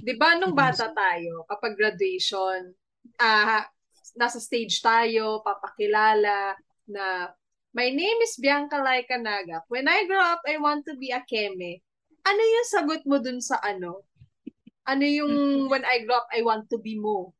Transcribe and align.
Di 0.00 0.14
ba 0.16 0.40
nung 0.40 0.56
bata 0.56 0.88
tayo, 0.94 1.44
kapag 1.44 1.76
graduation, 1.76 2.72
ah, 3.20 3.68
nasa 4.16 4.40
stage 4.40 4.80
tayo, 4.80 5.44
papakilala 5.44 6.56
na 6.88 7.28
My 7.72 7.88
name 7.88 8.20
is 8.20 8.36
Bianca 8.36 8.76
Laika 8.84 9.16
Naga. 9.16 9.64
When 9.72 9.88
I 9.88 10.04
grow 10.04 10.20
up, 10.20 10.44
I 10.44 10.60
want 10.60 10.84
to 10.92 10.94
be 11.00 11.08
a 11.08 11.24
keme. 11.24 11.80
Ano 12.20 12.40
yung 12.44 12.68
sagot 12.68 13.00
mo 13.08 13.16
dun 13.16 13.40
sa 13.40 13.56
ano? 13.64 14.04
Ano 14.84 15.08
yung 15.08 15.32
when 15.72 15.80
I 15.80 16.04
grow 16.04 16.20
up, 16.20 16.28
I 16.36 16.44
want 16.44 16.68
to 16.68 16.76
be 16.76 17.00
mo? 17.00 17.32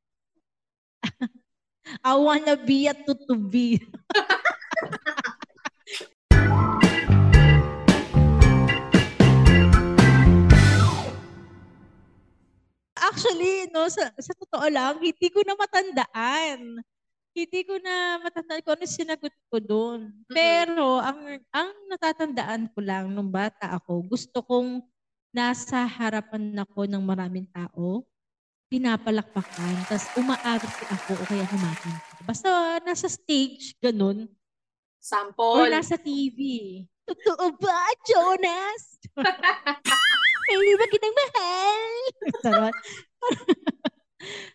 I 2.01 2.17
wanna 2.17 2.57
be 2.57 2.89
a 2.89 2.97
tutubi. 2.97 3.77
Actually, 13.13 13.69
no, 13.69 13.85
sa, 13.93 14.09
sa 14.17 14.33
totoo 14.33 14.67
lang, 14.73 14.97
hindi 14.97 15.29
ko 15.29 15.45
na 15.45 15.53
matandaan. 15.53 16.81
Hindi 17.37 17.61
ko 17.65 17.77
na 17.81 18.21
matandaan 18.25 18.65
kung 18.65 18.77
ano 18.77 18.89
sinagot 18.89 19.35
ko 19.53 19.57
doon. 19.61 20.01
Pero 20.33 20.97
ang 20.97 21.21
ang 21.53 21.71
natatandaan 21.93 22.73
ko 22.73 22.81
lang 22.81 23.13
nung 23.13 23.29
bata 23.29 23.73
ako, 23.77 24.05
gusto 24.09 24.41
kong 24.41 24.81
nasa 25.33 25.85
harapan 25.85 26.57
ako 26.61 26.89
ng 26.89 27.05
maraming 27.05 27.49
tao, 27.53 28.05
pinapalakpakan, 28.73 29.77
tapos 29.89 30.09
umaarte 30.17 30.85
ako 30.89 31.13
o 31.21 31.25
kaya 31.29 31.45
kumakanta. 31.49 32.17
Basta 32.25 32.49
nasa 32.85 33.09
stage, 33.13 33.77
ganun. 33.81 34.29
Sample. 35.03 35.69
nasa 35.69 36.01
TV. 36.01 36.39
Totoo 37.05 37.59
ba, 37.61 37.81
Jonas? 38.09 38.97
Hindi 40.51 40.75
ba 40.75 40.87
kitang 40.91 41.17
mahal? 41.17 41.91
Charot. 42.43 42.77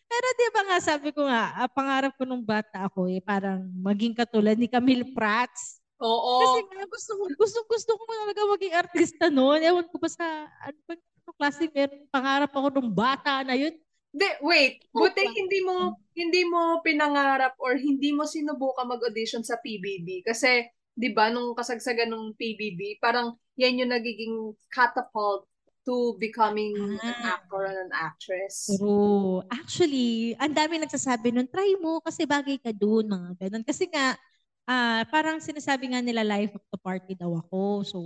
Pero 0.07 0.27
di 0.39 0.47
ba 0.55 0.61
nga, 0.63 0.77
sabi 0.79 1.09
ko 1.11 1.27
nga, 1.27 1.53
ah, 1.59 1.69
pangarap 1.69 2.15
ko 2.15 2.23
nung 2.23 2.43
bata 2.43 2.87
ako 2.87 3.11
eh, 3.11 3.19
parang 3.19 3.67
maging 3.83 4.15
katulad 4.15 4.55
ni 4.55 4.71
Camille 4.71 5.11
Prats. 5.11 5.83
Oo. 5.99 6.33
Kasi 6.39 6.59
nga, 6.71 6.85
gusto, 6.87 7.11
ko- 7.19 7.35
gusto, 7.35 7.59
gusto 7.67 7.91
ko 7.99 8.03
talaga 8.07 8.41
maging 8.55 8.73
artista 8.75 9.25
noon. 9.27 9.59
Ewan 9.59 9.87
ko 9.91 9.99
ba 9.99 10.07
sa, 10.07 10.47
ano 10.63 10.79
ba, 10.87 10.93
ano 10.95 11.31
klase, 11.35 11.67
meron 11.67 12.07
pangarap 12.07 12.51
ako 12.55 12.67
nung 12.71 12.91
bata 12.93 13.43
na 13.43 13.59
yun. 13.59 13.75
De, 14.15 14.39
wait, 14.39 14.81
buti 14.95 15.23
Opa. 15.27 15.35
hindi 15.35 15.59
mo 15.61 15.99
hindi 16.15 16.41
mo 16.47 16.79
pinangarap 16.81 17.53
or 17.59 17.75
hindi 17.77 18.15
mo 18.15 18.23
sinubukan 18.25 18.87
mag-audition 18.87 19.43
sa 19.43 19.59
PBB 19.61 20.25
kasi 20.25 20.65
'di 20.97 21.13
ba 21.13 21.29
nung 21.29 21.53
kasagsagan 21.53 22.09
ng 22.09 22.33
PBB, 22.33 22.97
parang 22.97 23.37
yan 23.59 23.83
yung 23.85 23.93
nagiging 23.93 24.57
catapult 24.73 25.45
to 25.87 26.19
becoming 26.19 26.75
an 26.75 27.15
Ah. 27.23 27.39
actor 27.39 27.63
and 27.63 27.87
an 27.87 27.93
actress. 27.95 28.67
True. 28.75 29.39
Actually, 29.47 30.35
ang 30.35 30.51
dami 30.51 30.83
nagsasabi 30.83 31.31
nun, 31.31 31.47
try 31.47 31.71
mo 31.79 32.03
kasi 32.03 32.27
bagay 32.27 32.59
ka 32.59 32.75
dun, 32.75 33.07
mga 33.07 33.47
ganun. 33.47 33.63
Kasi 33.63 33.87
nga, 33.87 34.19
ah, 34.67 35.07
parang 35.07 35.39
sinasabi 35.39 35.95
nga 35.95 36.03
nila 36.03 36.27
life 36.27 36.51
of 36.51 36.65
the 36.67 36.75
party 36.77 37.15
daw 37.15 37.31
ako. 37.39 37.87
So, 37.87 37.97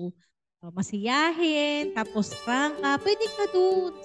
ah, 0.62 0.70
masiyahin, 0.70 1.98
tapos 1.98 2.38
prangka, 2.46 3.02
pwede 3.02 3.26
ka 3.34 3.46
dun. 3.50 3.98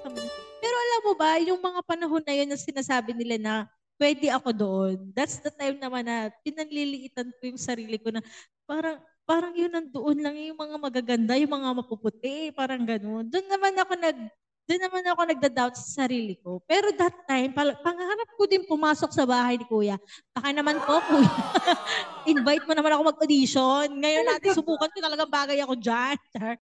Pero 0.57 0.73
alam 0.75 1.01
mo 1.05 1.13
ba, 1.13 1.37
yung 1.37 1.61
mga 1.61 1.81
panahon 1.85 2.25
na 2.25 2.33
yun 2.33 2.49
na 2.49 2.57
sinasabi 2.57 3.13
nila 3.13 3.37
na 3.37 3.55
pwede 3.97 4.29
ako 4.29 4.49
doon, 4.53 4.97
that's 5.13 5.41
the 5.41 5.53
time 5.53 5.77
naman 5.77 6.05
na 6.05 6.29
pinanliliitan 6.45 7.29
ko 7.37 7.43
yung 7.49 7.61
sarili 7.61 7.97
ko 7.97 8.13
na 8.13 8.21
parang 8.65 9.01
parang 9.27 9.53
yun 9.59 9.75
nandoon 9.75 10.19
lang 10.23 10.39
yung 10.39 10.57
mga 10.57 10.77
magaganda, 10.79 11.35
yung 11.35 11.51
mga 11.51 11.71
mapuputi, 11.83 12.55
parang 12.55 12.87
ganun. 12.87 13.27
Doon 13.27 13.47
naman 13.51 13.75
ako 13.75 13.93
nag 13.99 14.19
doon 14.67 14.83
naman 14.83 15.07
ako 15.07 15.31
nagda-doubt 15.31 15.79
sa 15.79 16.03
sarili 16.03 16.35
ko. 16.43 16.59
Pero 16.67 16.91
that 16.99 17.15
time, 17.31 17.55
pal- 17.55 17.79
pangarap 17.87 18.27
ko 18.35 18.51
din 18.51 18.67
pumasok 18.67 19.15
sa 19.15 19.23
bahay 19.23 19.55
ni 19.55 19.63
Kuya. 19.63 19.95
Baka 20.35 20.51
naman 20.51 20.83
po, 20.83 20.99
Kuya. 21.07 21.31
Invite 22.35 22.67
mo 22.67 22.75
naman 22.75 22.99
ako 22.99 23.15
mag-audition. 23.15 23.87
Ngayon 23.95 24.27
natin 24.27 24.59
subukan 24.59 24.91
ko 24.91 24.99
talagang 24.99 25.31
bagay 25.31 25.63
ako 25.63 25.79
dyan. 25.79 26.19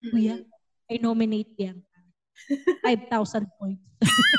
Kuya, 0.08 0.40
I 0.88 0.96
nominate 1.04 1.52
yan. 1.60 1.84
5,000 3.12 3.44
points. 3.60 3.84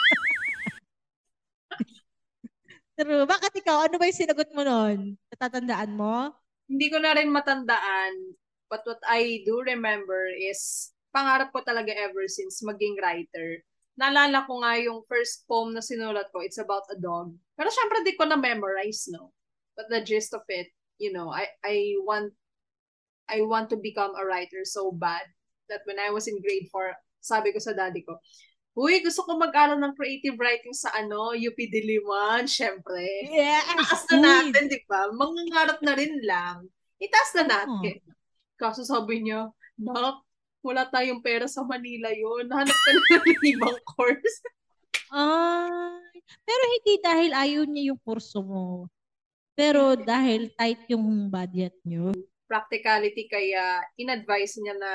Pero 2.98 3.26
bakit 3.30 3.54
ikaw? 3.54 3.86
Ano 3.86 4.02
ba 4.02 4.10
yung 4.10 4.18
sinagot 4.18 4.50
mo 4.50 4.66
noon? 4.66 5.14
Natatandaan 5.30 5.94
mo? 5.94 6.34
Hindi 6.68 6.88
ko 6.90 6.98
na 7.00 7.14
rin 7.14 7.30
matandaan, 7.30 8.36
but 8.72 8.82
what 8.88 9.02
I 9.06 9.44
do 9.44 9.62
remember 9.62 10.32
is 10.32 10.92
pangarap 11.14 11.54
ko 11.54 11.62
talaga 11.62 11.94
ever 11.94 12.26
since 12.26 12.66
maging 12.66 12.98
writer. 12.98 13.62
Naalala 13.94 14.50
ko 14.50 14.64
nga 14.66 14.74
yung 14.82 15.06
first 15.06 15.46
poem 15.46 15.70
na 15.76 15.84
sinulat 15.84 16.34
ko, 16.34 16.42
it's 16.42 16.58
about 16.58 16.90
a 16.90 16.98
dog. 16.98 17.30
Pero 17.54 17.70
syempre 17.70 18.02
di 18.02 18.18
ko 18.18 18.26
na 18.26 18.40
memorize, 18.40 19.06
no? 19.14 19.30
But 19.78 19.94
the 19.94 20.02
gist 20.02 20.34
of 20.34 20.46
it, 20.50 20.74
you 20.98 21.14
know, 21.14 21.30
I 21.30 21.46
I 21.62 21.98
want 22.02 22.34
I 23.30 23.46
want 23.46 23.70
to 23.70 23.78
become 23.78 24.18
a 24.18 24.26
writer 24.26 24.66
so 24.66 24.90
bad 24.90 25.24
that 25.70 25.86
when 25.86 26.02
I 26.02 26.10
was 26.10 26.26
in 26.26 26.42
grade 26.42 26.68
4, 26.74 26.98
sabi 27.22 27.54
ko 27.54 27.60
sa 27.62 27.78
daddy 27.78 28.02
ko, 28.02 28.18
Uy, 28.74 29.06
gusto 29.06 29.22
ko 29.22 29.38
mag-aral 29.38 29.78
ng 29.78 29.94
creative 29.94 30.34
writing 30.34 30.74
sa 30.74 30.90
ano, 30.98 31.38
UP 31.38 31.54
Diliman, 31.54 32.50
syempre. 32.50 33.06
Yeah. 33.30 33.62
Itaas 33.78 34.10
na 34.10 34.18
natin, 34.18 34.66
di 34.66 34.82
ba? 34.90 35.14
Mangangarap 35.14 35.78
na 35.86 35.94
rin 35.94 36.18
lang. 36.26 36.66
Itaas 36.98 37.38
na 37.38 37.44
natin. 37.46 38.02
Kaso 38.58 38.82
sabi 38.82 39.22
niya, 39.22 39.54
Nak, 39.78 40.26
wala 40.66 40.90
tayong 40.90 41.22
pera 41.22 41.46
sa 41.46 41.62
Manila 41.62 42.10
yon 42.10 42.50
Hanap 42.50 42.74
ka 42.74 42.90
na 42.90 43.02
ng 43.22 43.46
ibang 43.54 43.78
course. 43.86 44.38
Ay, 45.14 46.18
pero 46.42 46.64
hindi 46.66 46.94
dahil 46.98 47.32
ayaw 47.36 47.64
niya 47.70 47.94
yung 47.94 48.02
kurso 48.02 48.42
mo. 48.42 48.90
Pero 49.54 49.94
dahil 49.94 50.50
tight 50.58 50.90
yung 50.90 51.30
budget 51.30 51.78
niyo. 51.86 52.10
Practicality 52.50 53.30
kaya 53.30 53.86
in-advise 54.02 54.58
niya 54.58 54.74
na 54.74 54.92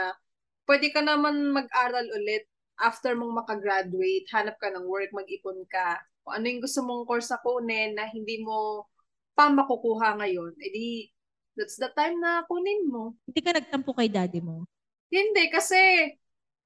pwede 0.67 0.91
ka 0.91 0.99
naman 0.99 1.55
mag-aral 1.55 2.11
ulit 2.11 2.51
after 2.79 3.15
mong 3.19 3.45
makagraduate, 3.45 4.27
hanap 4.31 4.57
ka 4.59 4.71
ng 4.71 4.87
work, 4.87 5.11
mag-ipon 5.11 5.67
ka. 5.67 5.99
Kung 6.23 6.39
ano 6.39 6.45
yung 6.47 6.63
gusto 6.63 6.81
mong 6.83 7.05
course 7.07 7.31
na 7.31 7.39
kunin 7.43 7.95
na 7.99 8.07
hindi 8.09 8.43
mo 8.43 8.87
pa 9.35 9.51
makukuha 9.51 10.19
ngayon, 10.19 10.55
edi 10.59 11.11
that's 11.59 11.79
the 11.79 11.91
time 11.95 12.19
na 12.23 12.47
kunin 12.47 12.87
mo. 12.87 13.19
Hindi 13.27 13.41
ka 13.43 13.53
nagtampo 13.55 13.91
kay 13.95 14.11
daddy 14.11 14.39
mo. 14.39 14.67
Hindi, 15.11 15.51
kasi 15.51 15.79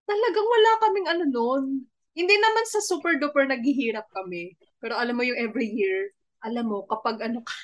talagang 0.04 0.48
wala 0.48 0.70
kaming 0.84 1.08
ano 1.08 1.24
noon. 1.28 1.64
Hindi 2.12 2.36
naman 2.36 2.64
sa 2.68 2.84
super 2.84 3.16
duper 3.16 3.48
naghihirap 3.48 4.04
kami. 4.12 4.52
Pero 4.82 5.00
alam 5.00 5.16
mo 5.16 5.24
yung 5.24 5.40
every 5.40 5.70
year, 5.70 6.12
alam 6.44 6.68
mo, 6.68 6.84
kapag 6.84 7.24
ano 7.24 7.40
ka, 7.40 7.56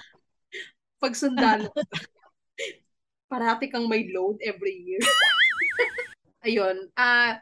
pag 1.03 1.13
sundalo 1.13 1.69
parati 3.29 3.69
kang 3.69 3.87
may 3.87 4.09
load 4.09 4.41
every 4.41 4.73
year. 4.89 5.05
Ayun. 6.49 6.89
Ah, 6.97 7.37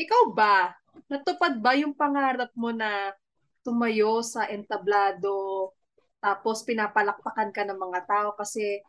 ikaw 0.00 0.32
ba? 0.32 0.72
Natupad 1.06 1.60
ba 1.60 1.76
yung 1.76 1.92
pangarap 1.92 2.48
mo 2.56 2.72
na 2.72 3.12
tumayo 3.60 4.24
sa 4.24 4.48
entablado, 4.48 5.70
tapos 6.20 6.64
pinapalakpakan 6.64 7.52
ka 7.52 7.62
ng 7.68 7.76
mga 7.76 8.00
tao 8.08 8.28
kasi 8.36 8.80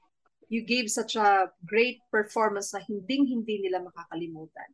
you 0.51 0.63
gave 0.67 0.91
such 0.91 1.16
a 1.16 1.47
great 1.63 2.03
performance 2.11 2.75
na 2.75 2.83
hinding-hindi 2.83 3.63
nila 3.63 3.83
makakalimutan. 3.83 4.67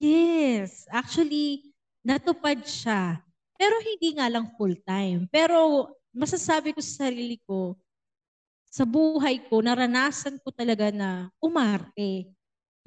Yes, 0.00 0.88
actually, 0.88 1.74
natupad 2.00 2.64
siya. 2.64 3.20
Pero 3.58 3.74
hindi 3.82 4.14
nga 4.16 4.30
lang 4.30 4.54
full-time. 4.54 5.26
Pero 5.28 5.90
masasabi 6.14 6.72
ko 6.72 6.80
sa 6.80 7.10
sarili 7.10 7.36
ko, 7.42 7.74
sa 8.70 8.86
buhay 8.86 9.42
ko, 9.50 9.58
naranasan 9.58 10.38
ko 10.40 10.54
talaga 10.54 10.94
na 10.94 11.28
umarte. 11.42 12.30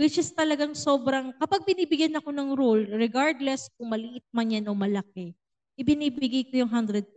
Which 0.02 0.18
is 0.18 0.34
talagang 0.34 0.74
sobrang, 0.74 1.30
kapag 1.38 1.62
binibigyan 1.62 2.18
ako 2.18 2.34
ng 2.34 2.58
role, 2.58 2.90
regardless 2.98 3.70
kung 3.78 3.94
maliit 3.94 4.26
man 4.34 4.50
yan 4.50 4.66
o 4.66 4.74
malaki, 4.74 5.38
ibinibigay 5.78 6.50
ko 6.50 6.66
yung 6.66 6.74
100% 6.74 7.14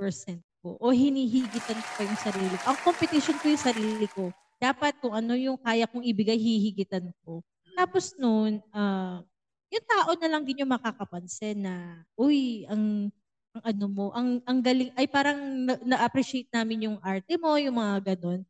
ko 0.61 0.77
o 0.77 0.93
hinihigitan 0.93 1.81
ko 1.81 2.05
yung 2.05 2.21
sarili 2.21 2.53
ko. 2.53 2.65
Ang 2.69 2.79
competition 2.85 3.37
ko 3.41 3.47
yung 3.49 3.65
sarili 3.65 4.05
ko. 4.13 4.29
Dapat 4.61 5.01
kung 5.01 5.17
ano 5.17 5.33
yung 5.33 5.57
kaya 5.57 5.89
kong 5.89 6.05
ibigay, 6.05 6.37
hihigitan 6.37 7.09
ko. 7.25 7.41
Tapos 7.73 8.13
noon, 8.21 8.61
ah, 8.77 9.25
yung 9.73 9.87
tao 9.89 10.13
na 10.21 10.29
lang 10.29 10.45
din 10.45 10.61
yung 10.61 10.77
makakapansin 10.77 11.65
na, 11.65 12.05
uy, 12.21 12.69
ang 12.69 13.09
ang 13.57 13.63
ano 13.65 13.87
mo, 13.89 14.05
ang 14.13 14.45
ang 14.45 14.61
galing 14.61 14.93
ay 14.99 15.09
parang 15.09 15.41
na- 15.41 15.81
na-appreciate 15.89 16.53
namin 16.53 16.93
yung 16.93 16.99
arte 17.01 17.33
mo, 17.41 17.57
yung 17.57 17.81
mga 17.81 18.13
ganun. 18.13 18.45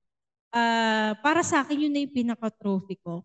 Ah, 0.51 1.15
para 1.23 1.47
sa 1.47 1.63
akin 1.63 1.87
yun 1.87 1.93
na 1.95 2.03
yung 2.03 2.15
pinaka-trophy 2.19 2.99
ko. 2.99 3.23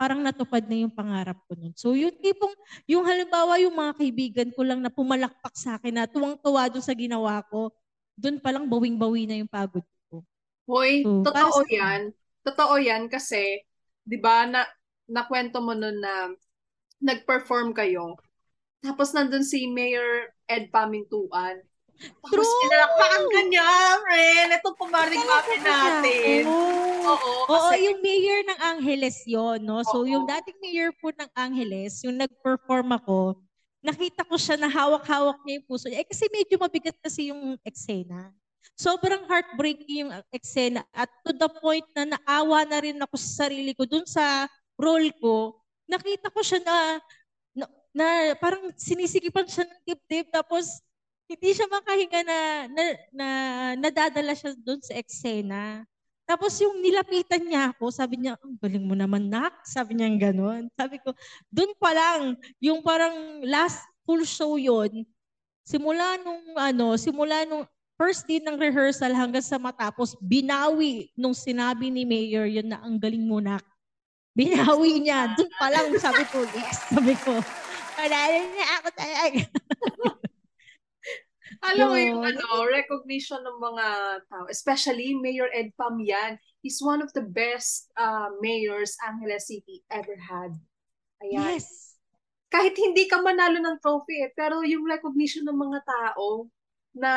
Parang 0.00 0.24
natupad 0.24 0.64
na 0.64 0.80
yung 0.80 0.88
pangarap 0.88 1.36
ko 1.44 1.52
nun. 1.52 1.76
So 1.76 1.92
yung 1.92 2.16
tipong, 2.16 2.56
yung 2.88 3.04
halimbawa 3.04 3.60
yung 3.60 3.76
mga 3.76 3.92
kaibigan 3.94 4.48
ko 4.48 4.64
lang 4.64 4.80
na 4.80 4.88
pumalakpak 4.88 5.52
sa 5.52 5.76
akin 5.76 5.92
na 5.92 6.08
tuwang-tuwa 6.08 6.72
doon 6.72 6.80
sa 6.80 6.96
ginawa 6.96 7.44
ko, 7.44 7.68
doon 8.16 8.40
pa 8.40 8.48
lang 8.48 8.64
bawing-bawi 8.64 9.28
na 9.28 9.36
yung 9.36 9.50
pagod 9.50 9.84
ko. 10.08 10.24
Hoy, 10.64 11.04
So, 11.04 11.20
totoo 11.20 11.60
sa- 11.60 11.68
yan. 11.68 12.00
Totoo 12.40 12.74
yan 12.80 13.12
kasi, 13.12 13.60
di 14.00 14.16
ba, 14.16 14.48
na, 14.48 14.64
nakwento 15.04 15.60
mo 15.60 15.76
nun 15.76 16.00
na 16.00 16.32
nag-perform 16.98 17.76
kayo. 17.76 18.16
Tapos 18.80 19.12
nandun 19.12 19.44
si 19.44 19.68
Mayor 19.68 20.32
Ed 20.48 20.72
Pamintuan. 20.72 21.60
Tapos 22.00 22.48
True! 22.48 22.60
pinalakpakan 22.64 23.24
ka 23.28 23.40
niya, 23.44 23.68
friend. 24.00 24.48
Ito 24.56 24.68
pumaring 24.72 25.24
natin. 25.60 26.42
Oo. 26.48 26.79
Oo, 27.20 27.44
Oo, 27.46 27.52
kasi 27.52 27.86
yung 27.86 28.00
mayor 28.00 28.40
ng 28.48 28.58
Angeles 28.76 29.16
yon 29.28 29.60
no? 29.62 29.84
So, 29.84 30.02
Oo. 30.02 30.10
yung 30.10 30.24
dating 30.24 30.58
mayor 30.60 30.90
po 30.96 31.12
ng 31.12 31.30
Angeles, 31.36 32.00
yung 32.04 32.16
nag-perform 32.16 32.88
ako, 32.96 33.36
nakita 33.80 34.24
ko 34.24 34.36
siya 34.36 34.56
na 34.60 34.68
hawak-hawak 34.68 35.40
niya 35.44 35.60
yung 35.60 35.66
puso 35.68 35.88
niya. 35.88 36.04
Eh, 36.04 36.08
kasi 36.08 36.28
medyo 36.28 36.56
mabigat 36.60 36.96
kasi 37.00 37.32
yung 37.32 37.56
eksena. 37.64 38.32
Sobrang 38.76 39.24
heartbreaking 39.28 40.08
yung 40.08 40.12
eksena 40.32 40.84
at 40.92 41.08
to 41.24 41.32
the 41.32 41.48
point 41.60 41.84
na 41.96 42.16
naawa 42.16 42.64
na 42.64 42.80
rin 42.80 42.96
ako 42.96 43.16
sa 43.16 43.44
sarili 43.44 43.72
ko 43.76 43.84
dun 43.84 44.04
sa 44.04 44.48
role 44.76 45.12
ko. 45.20 45.56
Nakita 45.88 46.32
ko 46.32 46.40
siya 46.44 46.60
na, 46.64 46.76
na, 47.56 47.64
na 47.92 48.06
parang 48.36 48.72
sinisigipan 48.76 49.48
siya 49.48 49.64
ng 49.68 49.80
dibdib 49.84 50.28
tapos 50.32 50.80
hindi 51.28 51.50
siya 51.56 51.68
makahinga 51.68 52.20
na, 52.24 52.38
na, 52.68 52.82
na 53.12 53.28
nadadala 53.80 54.32
siya 54.36 54.52
dun 54.56 54.80
sa 54.80 54.96
eksena. 54.96 55.84
Tapos 56.30 56.54
yung 56.62 56.78
nilapitan 56.78 57.42
niya 57.42 57.74
ako, 57.74 57.90
sabi 57.90 58.22
niya, 58.22 58.38
ang 58.38 58.54
galing 58.54 58.86
mo 58.86 58.94
naman, 58.94 59.26
nak. 59.26 59.66
Sabi 59.66 59.98
niya 59.98 60.30
gano'n. 60.30 60.70
Sabi 60.78 61.02
ko, 61.02 61.10
dun 61.50 61.74
pa 61.74 61.90
lang, 61.90 62.38
yung 62.62 62.86
parang 62.86 63.42
last 63.42 63.82
full 64.06 64.22
show 64.22 64.54
yon 64.54 65.02
simula 65.66 66.22
nung 66.22 66.54
ano, 66.54 66.94
simula 66.94 67.42
nung 67.42 67.66
first 67.98 68.30
day 68.30 68.38
ng 68.38 68.54
rehearsal 68.62 69.10
hanggang 69.10 69.42
sa 69.42 69.58
matapos, 69.58 70.14
binawi 70.22 71.10
nung 71.18 71.34
sinabi 71.34 71.90
ni 71.90 72.06
Mayor 72.06 72.46
yun 72.46 72.70
na 72.70 72.78
ang 72.78 72.94
galing 72.94 73.26
mo, 73.26 73.42
nak. 73.42 73.66
Binawi 74.30 75.02
niya. 75.02 75.34
Dun 75.34 75.50
pa 75.58 75.66
lang, 75.66 75.98
sabi 75.98 76.22
ko, 76.30 76.46
yes. 76.54 76.78
Sabi 76.94 77.18
ko, 77.26 77.42
panalo 77.98 78.38
na 78.54 78.66
ako 78.78 78.88
talaga. 78.94 79.40
alam 81.60 81.86
mo 81.92 81.96
yung 82.00 82.24
Yun. 82.24 82.36
ano, 82.36 82.46
recognition 82.66 83.44
ng 83.44 83.58
mga 83.60 83.86
tao, 84.32 84.44
especially 84.48 85.12
Mayor 85.12 85.52
Ed 85.52 85.76
Pam 85.76 86.00
yan. 86.00 86.40
He's 86.64 86.80
one 86.80 87.04
of 87.04 87.12
the 87.12 87.24
best 87.24 87.92
uh, 88.00 88.32
mayors 88.40 88.96
Angeles 89.04 89.48
City 89.48 89.84
ever 89.92 90.16
had. 90.16 90.56
Ayan. 91.20 91.60
Yes. 91.60 91.96
Kahit 92.50 92.74
hindi 92.74 93.06
ka 93.06 93.20
manalo 93.22 93.60
ng 93.60 93.78
trophy 93.78 94.24
eh, 94.24 94.32
pero 94.34 94.64
yung 94.64 94.88
recognition 94.88 95.46
ng 95.46 95.54
mga 95.54 95.80
tao 95.86 96.48
na, 96.96 97.12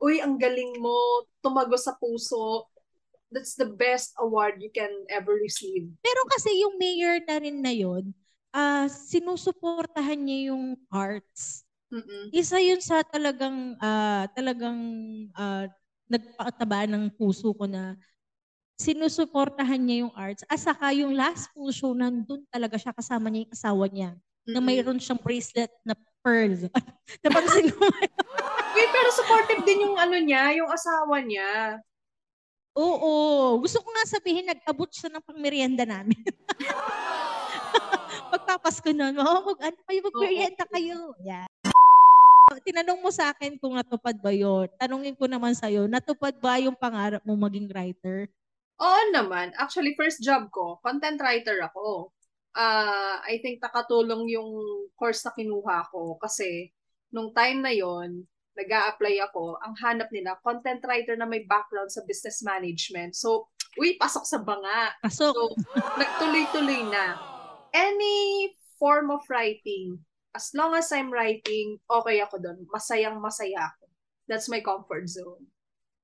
uy, 0.00 0.22
ang 0.22 0.40
galing 0.40 0.78
mo, 0.80 1.26
tumago 1.44 1.76
sa 1.76 1.92
puso, 1.98 2.64
that's 3.28 3.58
the 3.58 3.68
best 3.68 4.14
award 4.22 4.62
you 4.62 4.70
can 4.70 4.90
ever 5.10 5.34
receive. 5.36 5.90
Pero 6.00 6.20
kasi 6.30 6.62
yung 6.62 6.78
mayor 6.78 7.20
na 7.26 7.36
rin 7.42 7.58
na 7.60 7.74
yun, 7.74 8.14
ah 8.54 8.88
sinusuportahan 8.88 10.16
niya 10.16 10.54
yung 10.54 10.78
arts. 10.88 11.65
Mm-mm. 11.86 12.34
Isa 12.34 12.58
yun 12.58 12.82
sa 12.82 13.06
talagang 13.06 13.78
ah, 13.78 14.26
talagang 14.34 14.78
ah, 15.38 15.70
nagpakataba 16.10 16.90
ng 16.90 17.14
puso 17.14 17.54
ko 17.54 17.66
na 17.66 17.94
sinusuportahan 18.76 19.80
niya 19.80 20.06
yung 20.06 20.14
arts. 20.14 20.44
At 20.46 20.60
saka 20.60 20.92
yung 20.92 21.16
last 21.16 21.48
full 21.56 21.72
show, 21.72 21.96
nandun 21.96 22.44
talaga 22.52 22.76
siya 22.76 22.92
kasama 22.92 23.32
niya 23.32 23.48
yung 23.48 23.54
asawa 23.54 23.84
niya. 23.88 24.10
Na 24.46 24.60
Mm-mm. 24.60 24.68
mayroon 24.68 25.00
siyang 25.00 25.18
bracelet 25.18 25.72
na 25.82 25.96
pearl. 26.22 26.68
Napansin 27.24 27.72
mo? 27.72 27.88
Uy, 28.76 28.86
pero 28.92 29.08
supportive 29.16 29.64
din 29.64 29.88
yung 29.88 29.96
ano 29.96 30.16
niya, 30.20 30.52
yung 30.60 30.68
asawa 30.68 31.24
niya. 31.24 31.80
Oo. 32.76 33.56
Gusto 33.64 33.80
ko 33.80 33.88
nga 33.88 34.04
sabihin, 34.04 34.52
nag-abot 34.52 34.92
siya 34.92 35.08
ng 35.08 35.24
pangmerienda 35.24 35.88
namin. 35.88 36.20
Pagpapasko 38.36 38.92
nun, 38.92 39.16
oh, 39.16 39.40
mag, 39.48 39.72
ano 39.72 39.78
kayo, 39.88 40.00
magmerienda 40.12 40.64
kayo. 40.68 41.16
Yeah. 41.24 41.48
Tinanong 42.66 43.02
mo 43.02 43.10
sa 43.10 43.34
akin 43.34 43.58
kung 43.58 43.74
natupad 43.74 44.14
ba 44.22 44.30
yun. 44.30 44.70
Tanungin 44.78 45.18
ko 45.18 45.26
naman 45.26 45.54
sa'yo, 45.54 45.90
natupad 45.90 46.38
ba 46.38 46.62
yung 46.62 46.78
pangarap 46.78 47.22
mo 47.26 47.34
maging 47.34 47.66
writer? 47.74 48.30
Oo 48.78 49.02
naman. 49.10 49.50
Actually, 49.58 49.98
first 49.98 50.22
job 50.22 50.46
ko, 50.54 50.78
content 50.78 51.18
writer 51.18 51.58
ako. 51.62 52.14
Ah, 52.54 53.18
I 53.26 53.42
think 53.42 53.58
nakatulong 53.58 54.30
yung 54.30 54.50
course 54.94 55.26
na 55.26 55.34
kinuha 55.34 55.90
ko 55.90 56.16
kasi 56.22 56.70
nung 57.10 57.34
time 57.34 57.66
na 57.66 57.74
yon 57.74 58.24
nag 58.56 58.72
apply 58.72 59.20
ako, 59.20 59.60
ang 59.60 59.76
hanap 59.84 60.08
nila, 60.08 60.40
content 60.40 60.80
writer 60.88 61.12
na 61.12 61.28
may 61.28 61.44
background 61.44 61.92
sa 61.92 62.00
business 62.08 62.40
management. 62.40 63.12
So, 63.12 63.52
uy, 63.76 64.00
pasok 64.00 64.24
sa 64.24 64.40
banga. 64.40 64.96
Pasok. 65.04 65.36
So, 65.36 65.40
nagtuloy-tuloy 66.00 66.88
na. 66.88 67.20
Any 67.76 68.48
form 68.80 69.12
of 69.12 69.28
writing, 69.28 70.00
as 70.36 70.52
long 70.52 70.76
as 70.76 70.92
I'm 70.92 71.08
writing, 71.08 71.80
okay 71.88 72.20
ako 72.20 72.36
doon. 72.36 72.68
Masayang 72.68 73.16
masaya 73.16 73.72
ako. 73.72 73.88
That's 74.28 74.52
my 74.52 74.60
comfort 74.60 75.08
zone. 75.08 75.48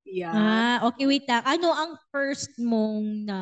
Yeah. 0.09 0.33
Ah, 0.33 0.79
okay, 0.89 1.05
wait 1.05 1.29
lang. 1.29 1.45
Ano 1.45 1.69
ang 1.77 2.01
first 2.09 2.57
mong 2.57 3.29
na 3.29 3.39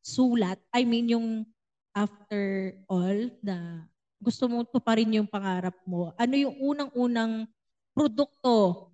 sulat? 0.00 0.56
I 0.72 0.88
mean, 0.88 1.12
yung 1.12 1.44
after 1.92 2.74
all 2.88 3.30
na 3.44 3.84
gusto 4.18 4.48
mo 4.48 4.64
tuparin 4.64 5.12
yung 5.12 5.28
pangarap 5.28 5.76
mo. 5.84 6.16
Ano 6.16 6.34
yung 6.34 6.56
unang-unang 6.56 7.44
produkto 7.92 8.88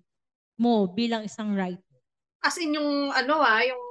mo 0.59 0.85
bilang 0.91 1.23
isang 1.23 1.55
writer? 1.55 1.81
As 2.43 2.59
in 2.59 2.75
yung 2.75 3.15
ano 3.15 3.39
ah, 3.39 3.63
yung 3.63 3.83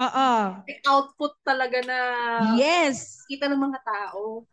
Oo. 0.00 0.30
may 0.66 0.78
output 0.88 1.36
talaga 1.44 1.78
na 1.84 1.98
Yes. 2.58 3.22
kita 3.28 3.46
ng 3.46 3.60
mga 3.60 3.78
tao. 3.84 4.48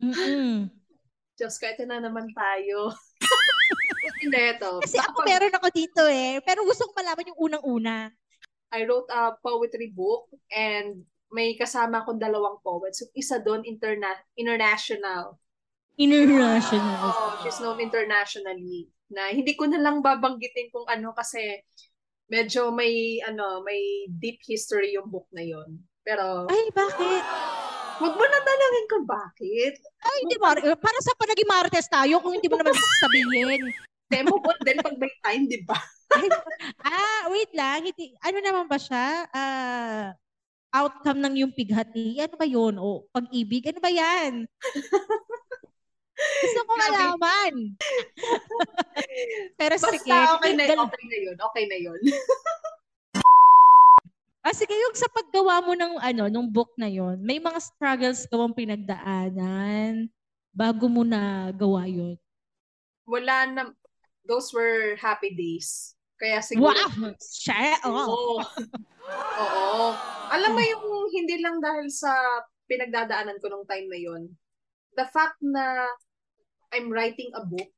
Mm-mm. 0.00 0.79
Diyos 1.40 1.56
ko, 1.56 1.64
ito 1.64 1.88
na 1.88 2.04
naman 2.04 2.28
tayo. 2.36 2.92
Hindi, 4.20 4.40
ito. 4.52 4.84
Kasi 4.84 5.00
ako 5.00 5.24
meron 5.24 5.56
ako 5.56 5.68
dito 5.72 6.04
eh. 6.04 6.36
Pero 6.44 6.68
gusto 6.68 6.84
ko 6.84 6.92
malaman 6.92 7.32
yung 7.32 7.40
unang-una. 7.40 8.12
I 8.76 8.84
wrote 8.84 9.08
a 9.08 9.32
poetry 9.40 9.88
book 9.88 10.28
and 10.52 11.08
may 11.32 11.56
kasama 11.56 12.04
akong 12.04 12.20
dalawang 12.20 12.60
poets. 12.60 13.00
So, 13.00 13.08
isa 13.16 13.40
doon, 13.40 13.64
interna- 13.64 14.28
international. 14.36 15.40
International. 15.96 17.08
Oh, 17.08 17.40
she's 17.40 17.56
known 17.64 17.80
internationally. 17.80 18.92
Na 19.08 19.32
hindi 19.32 19.56
ko 19.56 19.64
na 19.64 19.80
lang 19.80 20.04
babanggitin 20.04 20.68
kung 20.68 20.84
ano 20.86 21.16
kasi 21.16 21.40
medyo 22.28 22.70
may 22.70 23.18
ano, 23.24 23.64
may 23.64 24.06
deep 24.06 24.44
history 24.44 24.92
yung 24.92 25.08
book 25.08 25.26
na 25.32 25.42
yon. 25.42 25.80
Pero 26.04 26.46
Ay, 26.46 26.68
bakit? 26.76 27.24
Wag 28.00 28.14
mo 28.16 28.24
na 28.24 28.40
tanongin 28.40 28.86
kung 28.88 29.04
bakit. 29.04 29.74
Ay, 30.00 30.16
hindi 30.24 30.36
Mar- 30.40 30.64
para 30.80 30.98
sa 31.04 31.12
panaging 31.20 31.50
marites 31.50 31.88
tayo 31.88 32.16
kung 32.24 32.32
hindi 32.32 32.48
mo 32.48 32.56
naman 32.56 32.72
sabihin. 33.04 33.60
Demo 34.10 34.40
mo 34.40 34.50
din 34.64 34.80
pag 34.80 34.96
may 34.98 35.12
time, 35.22 35.44
di 35.46 35.60
ba? 35.62 35.78
ah, 36.82 37.30
wait 37.30 37.52
lang. 37.54 37.86
Hindi, 37.86 38.16
ano 38.18 38.38
naman 38.42 38.66
ba 38.66 38.78
siya? 38.80 39.28
Ah, 39.30 40.16
outcome 40.74 41.20
ng 41.22 41.34
yung 41.46 41.52
pighati. 41.54 42.18
Ano 42.18 42.34
ba 42.34 42.46
yun? 42.48 42.74
O 42.80 43.06
pag-ibig? 43.14 43.70
Ano 43.70 43.78
ba 43.78 43.90
yan? 43.90 44.48
Gusto 46.20 46.60
ko 46.68 46.72
malaman. 46.76 47.54
Pero 49.60 49.74
Basta 49.76 49.94
sige. 49.94 50.10
okay 50.12 50.52
na, 50.52 50.64
okay 50.84 51.04
na 51.06 51.16
yun. 51.16 51.36
Okay 51.36 51.64
na 51.66 51.76
yun. 51.78 52.00
Ah, 54.40 54.56
sige, 54.56 54.72
yung 54.72 54.96
sa 54.96 55.04
paggawa 55.12 55.60
mo 55.60 55.76
ng 55.76 56.00
ano, 56.00 56.24
nung 56.32 56.48
book 56.48 56.72
na 56.80 56.88
yon, 56.88 57.20
may 57.20 57.36
mga 57.36 57.60
struggles 57.60 58.24
ka 58.24 58.40
bang 58.40 58.56
pinagdaanan 58.56 60.08
bago 60.56 60.88
mo 60.88 61.04
na 61.04 61.52
gawa 61.52 61.84
yun? 61.84 62.16
Wala 63.04 63.44
na, 63.52 63.62
those 64.24 64.48
were 64.56 64.96
happy 64.96 65.36
days. 65.36 65.92
Kaya 66.16 66.40
siguro, 66.40 66.72
Wow! 66.72 67.12
Siya, 67.20 67.84
oh. 67.84 67.92
Oo. 67.92 68.40
Oo. 69.44 69.86
Alam 70.32 70.50
mo 70.56 70.62
yung 70.64 70.84
hindi 71.12 71.36
lang 71.44 71.60
dahil 71.60 71.92
sa 71.92 72.12
pinagdadaanan 72.64 73.36
ko 73.44 73.52
nung 73.52 73.68
time 73.68 73.92
na 73.92 74.00
yon. 74.00 74.22
The 74.96 75.04
fact 75.12 75.36
na 75.44 75.84
I'm 76.72 76.88
writing 76.88 77.28
a 77.36 77.44
book, 77.44 77.68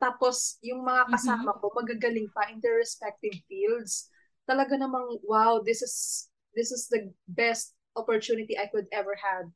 tapos 0.00 0.56
yung 0.64 0.80
mga 0.80 1.12
kasama 1.12 1.60
ko 1.60 1.72
magagaling 1.76 2.32
pa 2.32 2.48
in 2.48 2.62
their 2.64 2.80
respective 2.80 3.36
fields. 3.44 4.08
Talaga 4.46 4.78
namang, 4.78 5.18
wow, 5.26 5.58
this 5.60 5.82
is 5.82 6.26
this 6.54 6.72
is 6.72 6.88
the 6.88 7.10
best 7.28 7.76
opportunity 7.98 8.56
I 8.56 8.70
could 8.72 8.88
ever 8.94 9.12
have 9.18 9.50